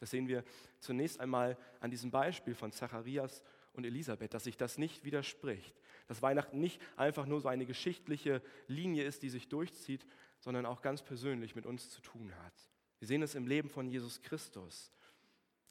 Das 0.00 0.10
sehen 0.10 0.28
wir 0.28 0.44
zunächst 0.80 1.20
einmal 1.20 1.56
an 1.78 1.90
diesem 1.90 2.10
Beispiel 2.10 2.54
von 2.54 2.72
Zacharias 2.72 3.42
und 3.74 3.84
Elisabeth, 3.84 4.34
dass 4.34 4.44
sich 4.44 4.56
das 4.56 4.78
nicht 4.78 5.04
widerspricht, 5.04 5.74
dass 6.08 6.22
Weihnachten 6.22 6.58
nicht 6.58 6.80
einfach 6.96 7.26
nur 7.26 7.40
so 7.40 7.48
eine 7.48 7.66
geschichtliche 7.66 8.42
Linie 8.66 9.04
ist, 9.04 9.22
die 9.22 9.28
sich 9.28 9.48
durchzieht, 9.48 10.06
sondern 10.40 10.66
auch 10.66 10.82
ganz 10.82 11.02
persönlich 11.02 11.54
mit 11.54 11.66
uns 11.66 11.90
zu 11.90 12.00
tun 12.00 12.34
hat. 12.44 12.54
Wir 12.98 13.08
sehen 13.08 13.22
es 13.22 13.34
im 13.34 13.46
Leben 13.46 13.68
von 13.68 13.88
Jesus 13.88 14.22
Christus. 14.22 14.90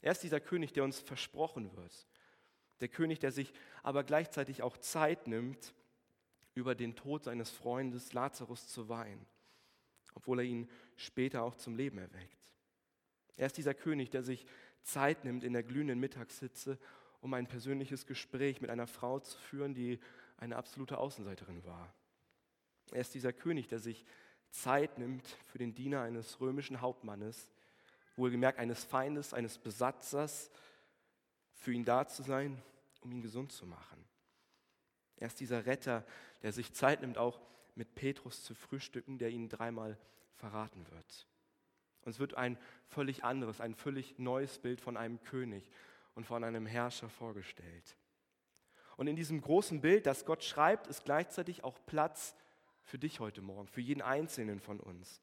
Er 0.00 0.12
ist 0.12 0.22
dieser 0.22 0.40
König, 0.40 0.72
der 0.72 0.84
uns 0.84 1.00
versprochen 1.00 1.76
wird. 1.76 2.06
Der 2.80 2.88
König, 2.88 3.18
der 3.18 3.32
sich 3.32 3.52
aber 3.82 4.04
gleichzeitig 4.04 4.62
auch 4.62 4.78
Zeit 4.78 5.26
nimmt, 5.26 5.74
über 6.54 6.74
den 6.74 6.96
Tod 6.96 7.24
seines 7.24 7.50
Freundes 7.50 8.12
Lazarus 8.12 8.68
zu 8.68 8.88
weinen, 8.88 9.26
obwohl 10.14 10.40
er 10.40 10.44
ihn 10.44 10.68
später 10.96 11.42
auch 11.42 11.54
zum 11.54 11.76
Leben 11.76 11.98
erweckt. 11.98 12.39
Er 13.40 13.46
ist 13.46 13.56
dieser 13.56 13.72
König, 13.72 14.10
der 14.10 14.22
sich 14.22 14.44
Zeit 14.82 15.24
nimmt 15.24 15.44
in 15.44 15.54
der 15.54 15.62
glühenden 15.62 15.98
Mittagssitze, 15.98 16.78
um 17.22 17.32
ein 17.32 17.46
persönliches 17.46 18.04
Gespräch 18.04 18.60
mit 18.60 18.68
einer 18.68 18.86
Frau 18.86 19.18
zu 19.18 19.38
führen, 19.38 19.72
die 19.72 19.98
eine 20.36 20.56
absolute 20.56 20.98
Außenseiterin 20.98 21.64
war. 21.64 21.94
Er 22.92 23.00
ist 23.00 23.14
dieser 23.14 23.32
König, 23.32 23.66
der 23.66 23.78
sich 23.78 24.04
Zeit 24.50 24.98
nimmt 24.98 25.26
für 25.46 25.56
den 25.56 25.74
Diener 25.74 26.02
eines 26.02 26.38
römischen 26.42 26.82
Hauptmannes, 26.82 27.48
wohlgemerkt 28.14 28.58
eines 28.58 28.84
Feindes, 28.84 29.32
eines 29.32 29.56
Besatzers, 29.56 30.50
für 31.54 31.72
ihn 31.72 31.86
da 31.86 32.06
zu 32.06 32.22
sein, 32.22 32.60
um 33.00 33.10
ihn 33.10 33.22
gesund 33.22 33.52
zu 33.52 33.64
machen. 33.64 34.04
Er 35.16 35.28
ist 35.28 35.40
dieser 35.40 35.64
Retter, 35.64 36.04
der 36.42 36.52
sich 36.52 36.74
Zeit 36.74 37.00
nimmt, 37.00 37.16
auch 37.16 37.40
mit 37.74 37.94
Petrus 37.94 38.44
zu 38.44 38.54
frühstücken, 38.54 39.16
der 39.16 39.30
ihn 39.30 39.48
dreimal 39.48 39.96
verraten 40.34 40.84
wird. 40.90 41.29
Und 42.04 42.10
es 42.10 42.18
wird 42.18 42.34
ein 42.34 42.58
völlig 42.86 43.24
anderes, 43.24 43.60
ein 43.60 43.74
völlig 43.74 44.18
neues 44.18 44.58
Bild 44.58 44.80
von 44.80 44.96
einem 44.96 45.22
König 45.22 45.70
und 46.14 46.24
von 46.24 46.44
einem 46.44 46.66
Herrscher 46.66 47.08
vorgestellt. 47.08 47.96
Und 48.96 49.06
in 49.06 49.16
diesem 49.16 49.40
großen 49.40 49.80
Bild, 49.80 50.06
das 50.06 50.24
Gott 50.24 50.44
schreibt, 50.44 50.86
ist 50.86 51.04
gleichzeitig 51.04 51.64
auch 51.64 51.78
Platz 51.86 52.34
für 52.82 52.98
dich 52.98 53.20
heute 53.20 53.42
Morgen, 53.42 53.68
für 53.68 53.80
jeden 53.80 54.02
Einzelnen 54.02 54.60
von 54.60 54.80
uns. 54.80 55.22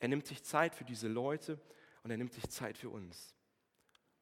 Er 0.00 0.08
nimmt 0.08 0.26
sich 0.26 0.42
Zeit 0.42 0.74
für 0.74 0.84
diese 0.84 1.08
Leute 1.08 1.60
und 2.02 2.10
er 2.10 2.16
nimmt 2.16 2.32
sich 2.32 2.48
Zeit 2.48 2.78
für 2.78 2.90
uns. 2.90 3.34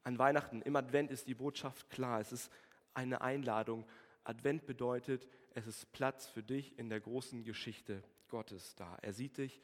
An 0.02 0.18
Weihnachten, 0.18 0.62
im 0.62 0.76
Advent 0.76 1.10
ist 1.10 1.26
die 1.26 1.34
Botschaft 1.34 1.90
klar. 1.90 2.20
Es 2.20 2.32
ist 2.32 2.52
eine 2.94 3.20
Einladung, 3.20 3.86
Advent 4.24 4.66
bedeutet, 4.66 5.26
es 5.54 5.66
ist 5.66 5.92
Platz 5.92 6.26
für 6.26 6.42
dich 6.42 6.78
in 6.78 6.88
der 6.88 7.00
großen 7.00 7.44
Geschichte 7.44 8.02
Gottes 8.28 8.74
da. 8.74 8.98
Er 9.00 9.12
sieht 9.12 9.38
dich, 9.38 9.60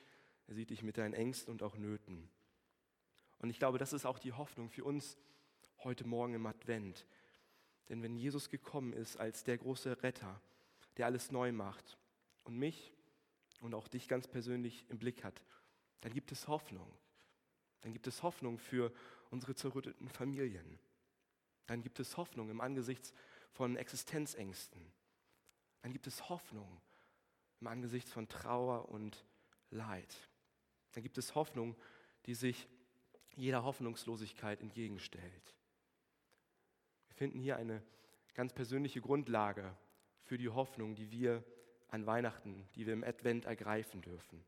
er 0.52 0.56
sieht 0.56 0.68
dich 0.68 0.82
mit 0.82 0.98
deinen 0.98 1.14
Ängsten 1.14 1.50
und 1.50 1.62
auch 1.62 1.78
Nöten. 1.78 2.28
Und 3.38 3.48
ich 3.48 3.58
glaube, 3.58 3.78
das 3.78 3.94
ist 3.94 4.04
auch 4.04 4.18
die 4.18 4.34
Hoffnung 4.34 4.68
für 4.68 4.84
uns 4.84 5.16
heute 5.82 6.06
Morgen 6.06 6.34
im 6.34 6.44
Advent. 6.44 7.06
Denn 7.88 8.02
wenn 8.02 8.14
Jesus 8.16 8.50
gekommen 8.50 8.92
ist 8.92 9.16
als 9.16 9.44
der 9.44 9.56
große 9.56 10.02
Retter, 10.02 10.42
der 10.98 11.06
alles 11.06 11.32
neu 11.32 11.52
macht 11.52 11.96
und 12.44 12.58
mich 12.58 12.92
und 13.62 13.72
auch 13.72 13.88
dich 13.88 14.08
ganz 14.08 14.28
persönlich 14.28 14.84
im 14.90 14.98
Blick 14.98 15.24
hat, 15.24 15.42
dann 16.02 16.12
gibt 16.12 16.32
es 16.32 16.48
Hoffnung. 16.48 16.92
Dann 17.80 17.94
gibt 17.94 18.06
es 18.06 18.22
Hoffnung 18.22 18.58
für 18.58 18.92
unsere 19.30 19.54
zerrütteten 19.54 20.10
Familien. 20.10 20.78
Dann 21.64 21.80
gibt 21.80 21.98
es 21.98 22.18
Hoffnung 22.18 22.50
im 22.50 22.60
Angesicht 22.60 23.14
von 23.52 23.76
Existenzängsten. 23.76 24.92
Dann 25.80 25.94
gibt 25.94 26.06
es 26.06 26.28
Hoffnung 26.28 26.82
im 27.62 27.68
Angesicht 27.68 28.10
von 28.10 28.28
Trauer 28.28 28.90
und 28.90 29.24
Leid. 29.70 30.14
Dann 30.92 31.02
gibt 31.02 31.18
es 31.18 31.34
Hoffnung, 31.34 31.76
die 32.26 32.34
sich 32.34 32.68
jeder 33.34 33.64
Hoffnungslosigkeit 33.64 34.60
entgegenstellt. 34.60 35.54
Wir 37.08 37.16
finden 37.16 37.40
hier 37.40 37.56
eine 37.56 37.82
ganz 38.34 38.52
persönliche 38.52 39.00
Grundlage 39.00 39.76
für 40.22 40.38
die 40.38 40.48
Hoffnung, 40.48 40.94
die 40.94 41.10
wir 41.10 41.44
an 41.88 42.06
Weihnachten, 42.06 42.66
die 42.74 42.86
wir 42.86 42.94
im 42.94 43.04
Advent 43.04 43.44
ergreifen 43.44 44.00
dürfen. 44.00 44.42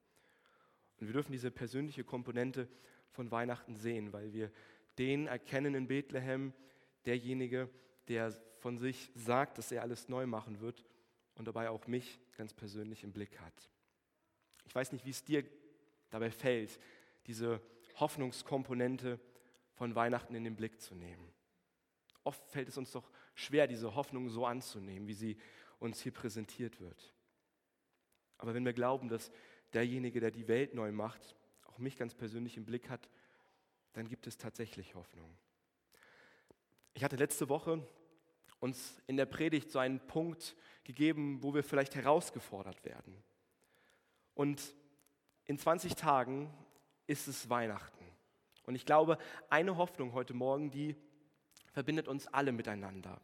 Und 1.01 1.07
wir 1.09 1.13
dürfen 1.13 1.33
diese 1.33 1.51
persönliche 1.51 2.05
Komponente 2.05 2.69
von 3.11 3.31
Weihnachten 3.31 3.77
sehen, 3.77 4.13
weil 4.13 4.33
wir 4.33 4.51
den 4.99 5.27
erkennen 5.27 5.75
in 5.75 5.89
Bethlehem, 5.89 6.53
derjenige, 7.05 7.69
der 8.09 8.33
von 8.59 8.79
sich 8.79 9.11
sagt, 9.15 9.59
dass 9.59 9.73
er 9.73 9.83
alles 9.83 10.09
neu 10.09 10.27
machen 10.27 10.61
wird 10.61 10.85
und 11.35 11.47
dabei 11.47 11.69
auch 11.69 11.87
mich 11.87 12.19
ganz 12.37 12.55
persönlich 12.55 13.05
im 13.05 13.13
Blick 13.13 13.39
hat. 13.41 13.71
Ich 14.65 14.75
weiß 14.75 14.93
nicht, 14.93 15.05
wie 15.05 15.11
es 15.11 15.25
dir 15.25 15.45
dabei 16.15 16.31
fällt, 16.31 16.79
diese 17.27 17.61
Hoffnungskomponente 17.97 19.19
von 19.73 19.97
Weihnachten 19.97 20.37
in 20.37 20.45
den 20.45 20.55
Blick 20.55 20.81
zu 20.81 20.95
nehmen. 20.95 21.33
Oft 22.23 22.47
fällt 22.47 22.69
es 22.69 22.79
uns 22.79 22.93
doch 22.93 23.11
schwer, 23.35 23.67
diese 23.67 23.97
Hoffnung 23.97 24.29
so 24.29 24.47
anzunehmen, 24.47 25.09
wie 25.09 25.15
sie 25.15 25.37
uns 25.81 26.01
hier 26.01 26.13
präsentiert 26.13 26.81
wird. 26.81 27.13
Aber 28.39 28.55
wenn 28.55 28.65
wir 28.65 28.73
glauben, 28.73 29.09
dass 29.09 29.33
derjenige, 29.73 30.21
der 30.21 30.31
die 30.31 30.47
Welt 30.47 30.73
neu 30.73 30.93
macht, 30.93 31.35
auch 31.65 31.79
mich 31.79 31.97
ganz 31.97 32.15
persönlich 32.15 32.57
im 32.57 32.65
Blick 32.65 32.89
hat, 32.89 33.11
dann 33.95 34.07
gibt 34.09 34.29
es 34.29 34.39
tatsächlich 34.39 34.95
Hoffnung. 34.95 35.37
Ich 36.93 37.03
hatte 37.03 37.17
letzte 37.17 37.49
Woche 37.49 37.85
uns 38.61 39.03
in 39.09 39.17
der 39.17 39.27
Predigt 39.27 39.73
so 39.73 39.81
einen 39.81 39.99
Punkt 40.07 40.55
gegeben, 40.85 41.43
wo 41.43 41.55
wir 41.55 41.65
vielleicht 41.65 41.97
herausgefordert 41.97 42.85
werden. 42.85 43.21
Und 44.35 44.77
in 45.47 45.59
20 45.59 45.95
Tagen 45.95 46.53
ist 47.07 47.29
es 47.29 47.51
Weihnachten. 47.51 48.05
Und 48.67 48.75
ich 48.75 48.87
glaube, 48.87 49.19
eine 49.51 49.77
Hoffnung 49.77 50.15
heute 50.15 50.35
Morgen, 50.35 50.71
die 50.71 50.97
verbindet 51.73 52.09
uns 52.09 52.27
alle 52.29 52.53
miteinander. 52.53 53.21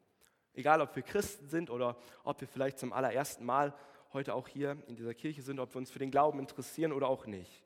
Egal, 0.52 0.80
ob 0.80 0.94
wir 0.96 1.02
Christen 1.02 1.48
sind 1.48 1.70
oder 1.70 1.96
ob 2.24 2.40
wir 2.40 2.48
vielleicht 2.48 2.78
zum 2.78 2.92
allerersten 2.92 3.44
Mal 3.44 3.74
heute 4.12 4.34
auch 4.34 4.48
hier 4.48 4.76
in 4.86 4.96
dieser 4.96 5.14
Kirche 5.14 5.42
sind, 5.42 5.60
ob 5.60 5.74
wir 5.74 5.78
uns 5.78 5.90
für 5.90 6.00
den 6.00 6.10
Glauben 6.10 6.40
interessieren 6.40 6.92
oder 6.92 7.08
auch 7.08 7.26
nicht. 7.26 7.64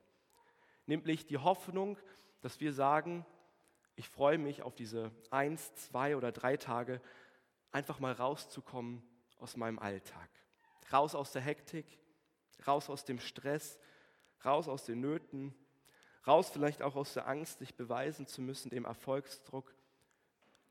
Nämlich 0.86 1.26
die 1.26 1.38
Hoffnung, 1.38 1.98
dass 2.42 2.60
wir 2.60 2.72
sagen, 2.72 3.24
ich 3.96 4.08
freue 4.08 4.38
mich 4.38 4.62
auf 4.62 4.74
diese 4.74 5.10
eins, 5.30 5.74
zwei 5.74 6.16
oder 6.16 6.30
drei 6.30 6.56
Tage, 6.56 7.00
einfach 7.72 8.00
mal 8.00 8.12
rauszukommen 8.12 9.02
aus 9.38 9.56
meinem 9.56 9.78
Alltag. 9.78 10.28
Raus 10.92 11.14
aus 11.14 11.32
der 11.32 11.42
Hektik, 11.42 11.86
raus 12.66 12.90
aus 12.90 13.04
dem 13.04 13.18
Stress, 13.18 13.78
raus 14.44 14.68
aus 14.68 14.85
den 14.85 15.00
Nöten, 15.00 15.54
raus 16.26 16.50
vielleicht 16.50 16.83
auch 16.83 16.96
aus 16.96 17.14
der 17.14 17.26
Angst, 17.26 17.59
sich 17.59 17.74
beweisen 17.74 18.26
zu 18.26 18.42
müssen, 18.42 18.70
dem 18.70 18.85
Erfolgsdruck, 18.85 19.74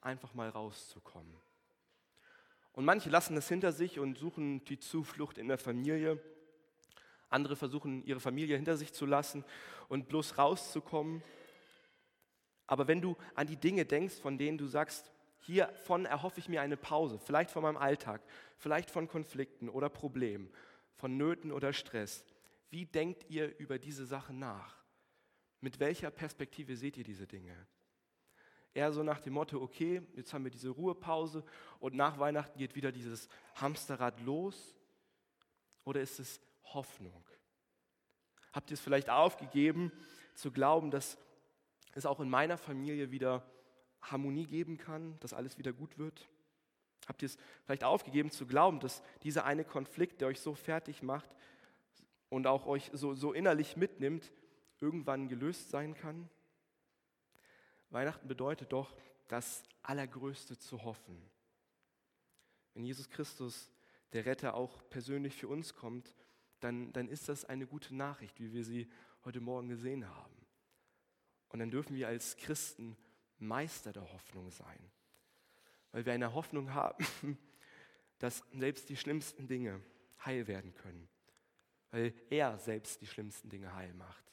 einfach 0.01 0.33
mal 0.33 0.49
rauszukommen. 0.49 1.33
Und 2.73 2.85
manche 2.85 3.09
lassen 3.09 3.35
das 3.35 3.47
hinter 3.47 3.71
sich 3.71 3.99
und 3.99 4.17
suchen 4.17 4.65
die 4.65 4.79
Zuflucht 4.79 5.37
in 5.37 5.47
der 5.47 5.59
Familie. 5.59 6.19
Andere 7.29 7.55
versuchen, 7.55 8.03
ihre 8.03 8.19
Familie 8.19 8.55
hinter 8.55 8.77
sich 8.77 8.93
zu 8.93 9.05
lassen 9.05 9.45
und 9.89 10.07
bloß 10.07 10.37
rauszukommen. 10.37 11.23
Aber 12.65 12.87
wenn 12.87 13.01
du 13.01 13.15
an 13.35 13.47
die 13.47 13.57
Dinge 13.57 13.85
denkst, 13.85 14.15
von 14.15 14.37
denen 14.37 14.57
du 14.57 14.65
sagst, 14.65 15.11
hiervon 15.39 16.05
erhoffe 16.05 16.39
ich 16.39 16.49
mir 16.49 16.61
eine 16.61 16.77
Pause, 16.77 17.19
vielleicht 17.19 17.51
von 17.51 17.63
meinem 17.63 17.77
Alltag, 17.77 18.21
vielleicht 18.57 18.89
von 18.89 19.07
Konflikten 19.07 19.69
oder 19.69 19.89
Problemen, 19.89 20.51
von 20.95 21.17
Nöten 21.17 21.51
oder 21.51 21.73
Stress, 21.73 22.25
wie 22.73 22.87
denkt 22.87 23.29
ihr 23.29 23.55
über 23.59 23.77
diese 23.77 24.03
Sachen 24.07 24.39
nach? 24.39 24.83
Mit 25.61 25.79
welcher 25.79 26.09
Perspektive 26.09 26.75
seht 26.75 26.97
ihr 26.97 27.03
diese 27.03 27.27
Dinge? 27.27 27.55
Eher 28.73 28.91
so 28.91 29.03
nach 29.03 29.21
dem 29.21 29.33
Motto, 29.33 29.61
okay, 29.61 30.01
jetzt 30.15 30.33
haben 30.33 30.43
wir 30.43 30.49
diese 30.49 30.69
Ruhepause 30.69 31.45
und 31.79 31.93
nach 31.93 32.17
Weihnachten 32.17 32.57
geht 32.57 32.73
wieder 32.73 32.91
dieses 32.91 33.29
Hamsterrad 33.55 34.19
los? 34.21 34.75
Oder 35.83 36.01
ist 36.01 36.19
es 36.19 36.41
Hoffnung? 36.63 37.23
Habt 38.51 38.71
ihr 38.71 38.73
es 38.73 38.81
vielleicht 38.81 39.11
aufgegeben, 39.11 39.91
zu 40.33 40.51
glauben, 40.51 40.89
dass 40.89 41.19
es 41.93 42.07
auch 42.07 42.19
in 42.19 42.29
meiner 42.29 42.57
Familie 42.57 43.11
wieder 43.11 43.45
Harmonie 44.01 44.47
geben 44.47 44.77
kann, 44.77 45.19
dass 45.19 45.33
alles 45.33 45.59
wieder 45.59 45.73
gut 45.73 45.99
wird? 45.99 46.27
Habt 47.07 47.21
ihr 47.21 47.27
es 47.27 47.37
vielleicht 47.65 47.83
aufgegeben 47.83 48.31
zu 48.31 48.47
glauben, 48.47 48.79
dass 48.79 49.03
dieser 49.21 49.45
eine 49.45 49.63
Konflikt, 49.63 50.21
der 50.21 50.29
euch 50.29 50.39
so 50.39 50.55
fertig 50.55 51.03
macht 51.03 51.29
und 52.29 52.47
auch 52.47 52.65
euch 52.65 52.89
so, 52.93 53.13
so 53.13 53.33
innerlich 53.33 53.77
mitnimmt, 53.77 54.31
irgendwann 54.79 55.27
gelöst 55.27 55.69
sein 55.69 55.93
kann? 55.93 56.29
Weihnachten 57.89 58.27
bedeutet 58.27 58.73
doch, 58.73 58.95
das 59.27 59.63
Allergrößte 59.83 60.57
zu 60.57 60.83
hoffen. 60.83 61.21
Wenn 62.73 62.83
Jesus 62.83 63.09
Christus, 63.09 63.71
der 64.13 64.25
Retter, 64.25 64.55
auch 64.55 64.87
persönlich 64.89 65.35
für 65.35 65.47
uns 65.47 65.73
kommt, 65.73 66.13
dann, 66.59 66.91
dann 66.93 67.07
ist 67.07 67.29
das 67.29 67.45
eine 67.45 67.67
gute 67.67 67.95
Nachricht, 67.95 68.39
wie 68.39 68.53
wir 68.53 68.63
sie 68.63 68.89
heute 69.25 69.41
Morgen 69.41 69.69
gesehen 69.69 70.07
haben. 70.07 70.33
Und 71.49 71.59
dann 71.59 71.71
dürfen 71.71 71.95
wir 71.95 72.07
als 72.07 72.35
Christen 72.37 72.97
Meister 73.37 73.91
der 73.91 74.11
Hoffnung 74.11 74.49
sein, 74.49 74.91
weil 75.91 76.05
wir 76.05 76.13
eine 76.13 76.33
Hoffnung 76.33 76.73
haben, 76.73 77.05
dass 78.19 78.43
selbst 78.53 78.89
die 78.89 78.97
schlimmsten 78.97 79.47
Dinge 79.47 79.81
heil 80.25 80.47
werden 80.47 80.73
können, 80.73 81.07
weil 81.93 82.11
er 82.31 82.57
selbst 82.57 82.99
die 83.01 83.05
schlimmsten 83.05 83.49
Dinge 83.49 83.71
heil 83.75 83.93
macht. 83.93 84.25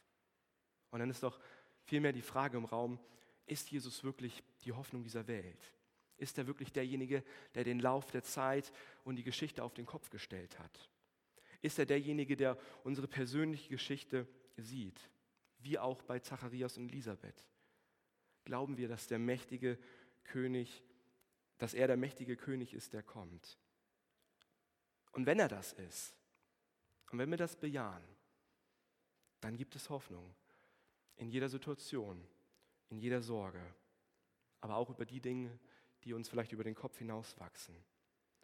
Und 0.91 1.01
dann 1.01 1.11
ist 1.11 1.23
doch 1.23 1.39
vielmehr 1.83 2.13
die 2.13 2.23
Frage 2.23 2.57
im 2.57 2.65
Raum, 2.65 2.99
ist 3.45 3.71
Jesus 3.71 4.03
wirklich 4.03 4.43
die 4.65 4.73
Hoffnung 4.73 5.03
dieser 5.03 5.27
Welt? 5.27 5.75
Ist 6.17 6.39
er 6.39 6.47
wirklich 6.47 6.73
derjenige, 6.73 7.23
der 7.55 7.65
den 7.65 7.79
Lauf 7.79 8.11
der 8.13 8.23
Zeit 8.23 8.73
und 9.05 9.17
die 9.17 9.25
Geschichte 9.25 9.63
auf 9.63 9.75
den 9.75 9.85
Kopf 9.85 10.09
gestellt 10.09 10.59
hat? 10.59 10.89
Ist 11.61 11.79
er 11.79 11.85
derjenige, 11.85 12.35
der 12.35 12.57
unsere 12.83 13.07
persönliche 13.07 13.69
Geschichte 13.69 14.27
sieht, 14.57 15.11
wie 15.59 15.79
auch 15.79 16.01
bei 16.01 16.19
Zacharias 16.19 16.79
und 16.79 16.89
Elisabeth? 16.89 17.47
Glauben 18.45 18.79
wir, 18.79 18.89
dass 18.89 19.07
der 19.07 19.19
mächtige 19.19 19.79
König, 20.25 20.83
dass 21.59 21.75
er 21.75 21.89
der 21.89 21.99
mächtige 21.99 22.39
König 22.39 22.73
ist, 22.73 22.95
der 22.95 23.03
kommt? 23.03 23.59
Und 25.13 25.27
wenn 25.27 25.39
er 25.39 25.49
das 25.49 25.75
ist, 25.75 26.17
und 27.11 27.19
wenn 27.19 27.31
wir 27.31 27.39
das 27.39 27.57
bejahen, 27.57 28.03
dann 29.41 29.57
gibt 29.57 29.75
es 29.77 29.91
Hoffnung 29.91 30.35
in 31.17 31.29
jeder 31.29 31.49
Situation, 31.49 32.25
in 32.89 32.99
jeder 32.99 33.21
Sorge, 33.21 33.63
aber 34.61 34.77
auch 34.77 34.91
über 34.91 35.05
die 35.05 35.21
Dinge, 35.21 35.59
die 36.05 36.15
uns 36.15 36.29
vielleicht 36.29 36.53
über 36.53 36.65
den 36.65 36.75
Kopf 36.75 36.99
hinauswachsen, 36.99 37.75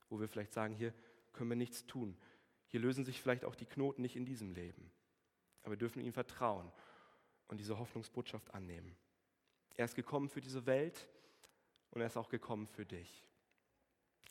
wo 0.09 0.21
wir 0.21 0.29
vielleicht 0.29 0.53
sagen, 0.53 0.75
hier 0.75 0.93
können 1.33 1.51
wir 1.51 1.57
nichts 1.57 1.87
tun. 1.87 2.17
Hier 2.67 2.81
lösen 2.81 3.05
sich 3.05 3.21
vielleicht 3.21 3.45
auch 3.45 3.55
die 3.55 3.67
Knoten 3.67 4.03
nicht 4.03 4.17
in 4.17 4.27
diesem 4.27 4.53
Leben. 4.53 4.91
Aber 5.63 5.73
wir 5.73 5.79
dürfen 5.79 6.03
ihm 6.03 6.13
vertrauen 6.13 6.71
und 7.49 7.59
diese 7.59 7.79
Hoffnungsbotschaft 7.79 8.53
annehmen. 8.55 8.97
Er 9.77 9.85
ist 9.85 9.95
gekommen 9.95 10.29
für 10.29 10.41
diese 10.41 10.67
Welt 10.67 11.09
und 11.91 12.01
er 12.01 12.07
ist 12.07 12.17
auch 12.17 12.29
gekommen 12.29 12.67
für 12.67 12.85
dich. 12.85 13.23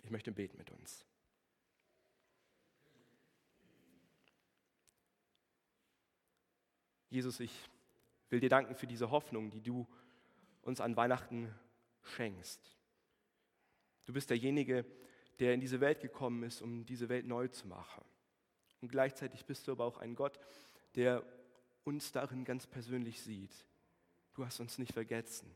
Ich 0.03 0.09
möchte 0.09 0.31
beten 0.31 0.57
mit 0.57 0.71
uns. 0.71 1.05
Jesus, 7.15 7.39
ich 7.39 7.69
will 8.29 8.41
dir 8.41 8.49
danken 8.49 8.75
für 8.75 8.87
diese 8.87 9.09
Hoffnung, 9.09 9.49
die 9.49 9.61
du 9.61 9.87
uns 10.63 10.81
an 10.81 10.97
Weihnachten 10.97 11.49
schenkst. 12.03 12.75
Du 14.03 14.11
bist 14.11 14.29
derjenige, 14.29 14.85
der 15.39 15.53
in 15.53 15.61
diese 15.61 15.79
Welt 15.79 16.01
gekommen 16.01 16.43
ist, 16.43 16.61
um 16.61 16.85
diese 16.85 17.07
Welt 17.07 17.25
neu 17.25 17.47
zu 17.47 17.69
machen. 17.69 18.03
Und 18.81 18.89
gleichzeitig 18.89 19.45
bist 19.45 19.65
du 19.65 19.71
aber 19.71 19.85
auch 19.85 19.97
ein 19.97 20.13
Gott, 20.13 20.41
der 20.95 21.23
uns 21.85 22.11
darin 22.11 22.43
ganz 22.43 22.67
persönlich 22.67 23.21
sieht. 23.21 23.65
Du 24.33 24.45
hast 24.45 24.59
uns 24.59 24.77
nicht 24.77 24.91
vergessen. 24.91 25.49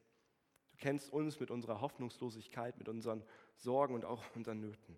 Du 0.71 0.77
kennst 0.77 1.11
uns 1.11 1.41
mit 1.41 1.51
unserer 1.51 1.81
Hoffnungslosigkeit, 1.81 2.77
mit 2.77 2.87
unseren 2.87 3.21
Sorgen 3.57 3.95
und 3.95 4.05
auch 4.05 4.23
unseren 4.33 4.61
Nöten. 4.61 4.97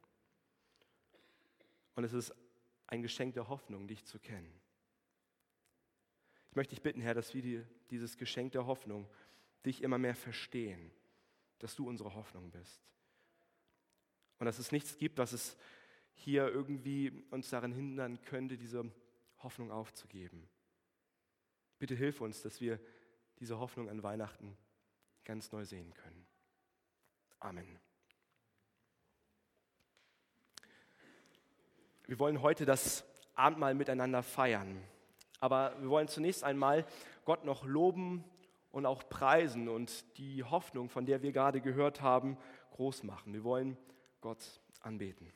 Und 1.95 2.03
es 2.03 2.13
ist 2.13 2.35
ein 2.85 3.01
Geschenk 3.01 3.33
der 3.33 3.49
Hoffnung, 3.49 3.87
dich 3.87 4.05
zu 4.05 4.19
kennen. 4.19 4.60
Ich 6.51 6.55
möchte 6.57 6.75
dich 6.75 6.83
bitten, 6.83 6.99
Herr, 6.99 7.13
dass 7.13 7.33
wir 7.33 7.41
dir 7.41 7.65
dieses 7.91 8.17
Geschenk 8.17 8.51
der 8.51 8.65
Hoffnung 8.65 9.07
dich 9.65 9.81
immer 9.81 9.97
mehr 9.97 10.15
verstehen, 10.15 10.91
dass 11.59 11.77
du 11.77 11.87
unsere 11.87 12.13
Hoffnung 12.13 12.51
bist. 12.51 12.81
Und 14.37 14.45
dass 14.47 14.59
es 14.59 14.73
nichts 14.73 14.97
gibt, 14.97 15.17
was 15.17 15.31
es 15.31 15.55
hier 16.13 16.49
irgendwie 16.49 17.23
uns 17.29 17.49
daran 17.49 17.71
hindern 17.71 18.21
könnte, 18.23 18.57
diese 18.57 18.91
Hoffnung 19.37 19.71
aufzugeben. 19.71 20.49
Bitte 21.79 21.95
hilf 21.95 22.19
uns, 22.19 22.41
dass 22.41 22.59
wir 22.59 22.81
diese 23.39 23.57
Hoffnung 23.57 23.89
an 23.89 24.03
Weihnachten 24.03 24.57
ganz 25.23 25.53
neu 25.53 25.63
sehen 25.63 25.93
können. 25.93 26.27
Amen. 27.39 27.79
Wir 32.07 32.19
wollen 32.19 32.41
heute 32.41 32.65
das 32.65 33.05
Abendmahl 33.35 33.73
miteinander 33.73 34.21
feiern. 34.21 34.83
Aber 35.41 35.73
wir 35.81 35.89
wollen 35.89 36.07
zunächst 36.07 36.43
einmal 36.43 36.85
Gott 37.25 37.43
noch 37.43 37.65
loben 37.65 38.23
und 38.71 38.85
auch 38.85 39.09
preisen 39.09 39.67
und 39.67 40.17
die 40.17 40.43
Hoffnung, 40.43 40.87
von 40.87 41.05
der 41.05 41.23
wir 41.23 41.31
gerade 41.31 41.61
gehört 41.61 42.01
haben, 42.01 42.37
groß 42.75 43.03
machen. 43.03 43.33
Wir 43.33 43.43
wollen 43.43 43.75
Gott 44.21 44.61
anbeten. 44.81 45.27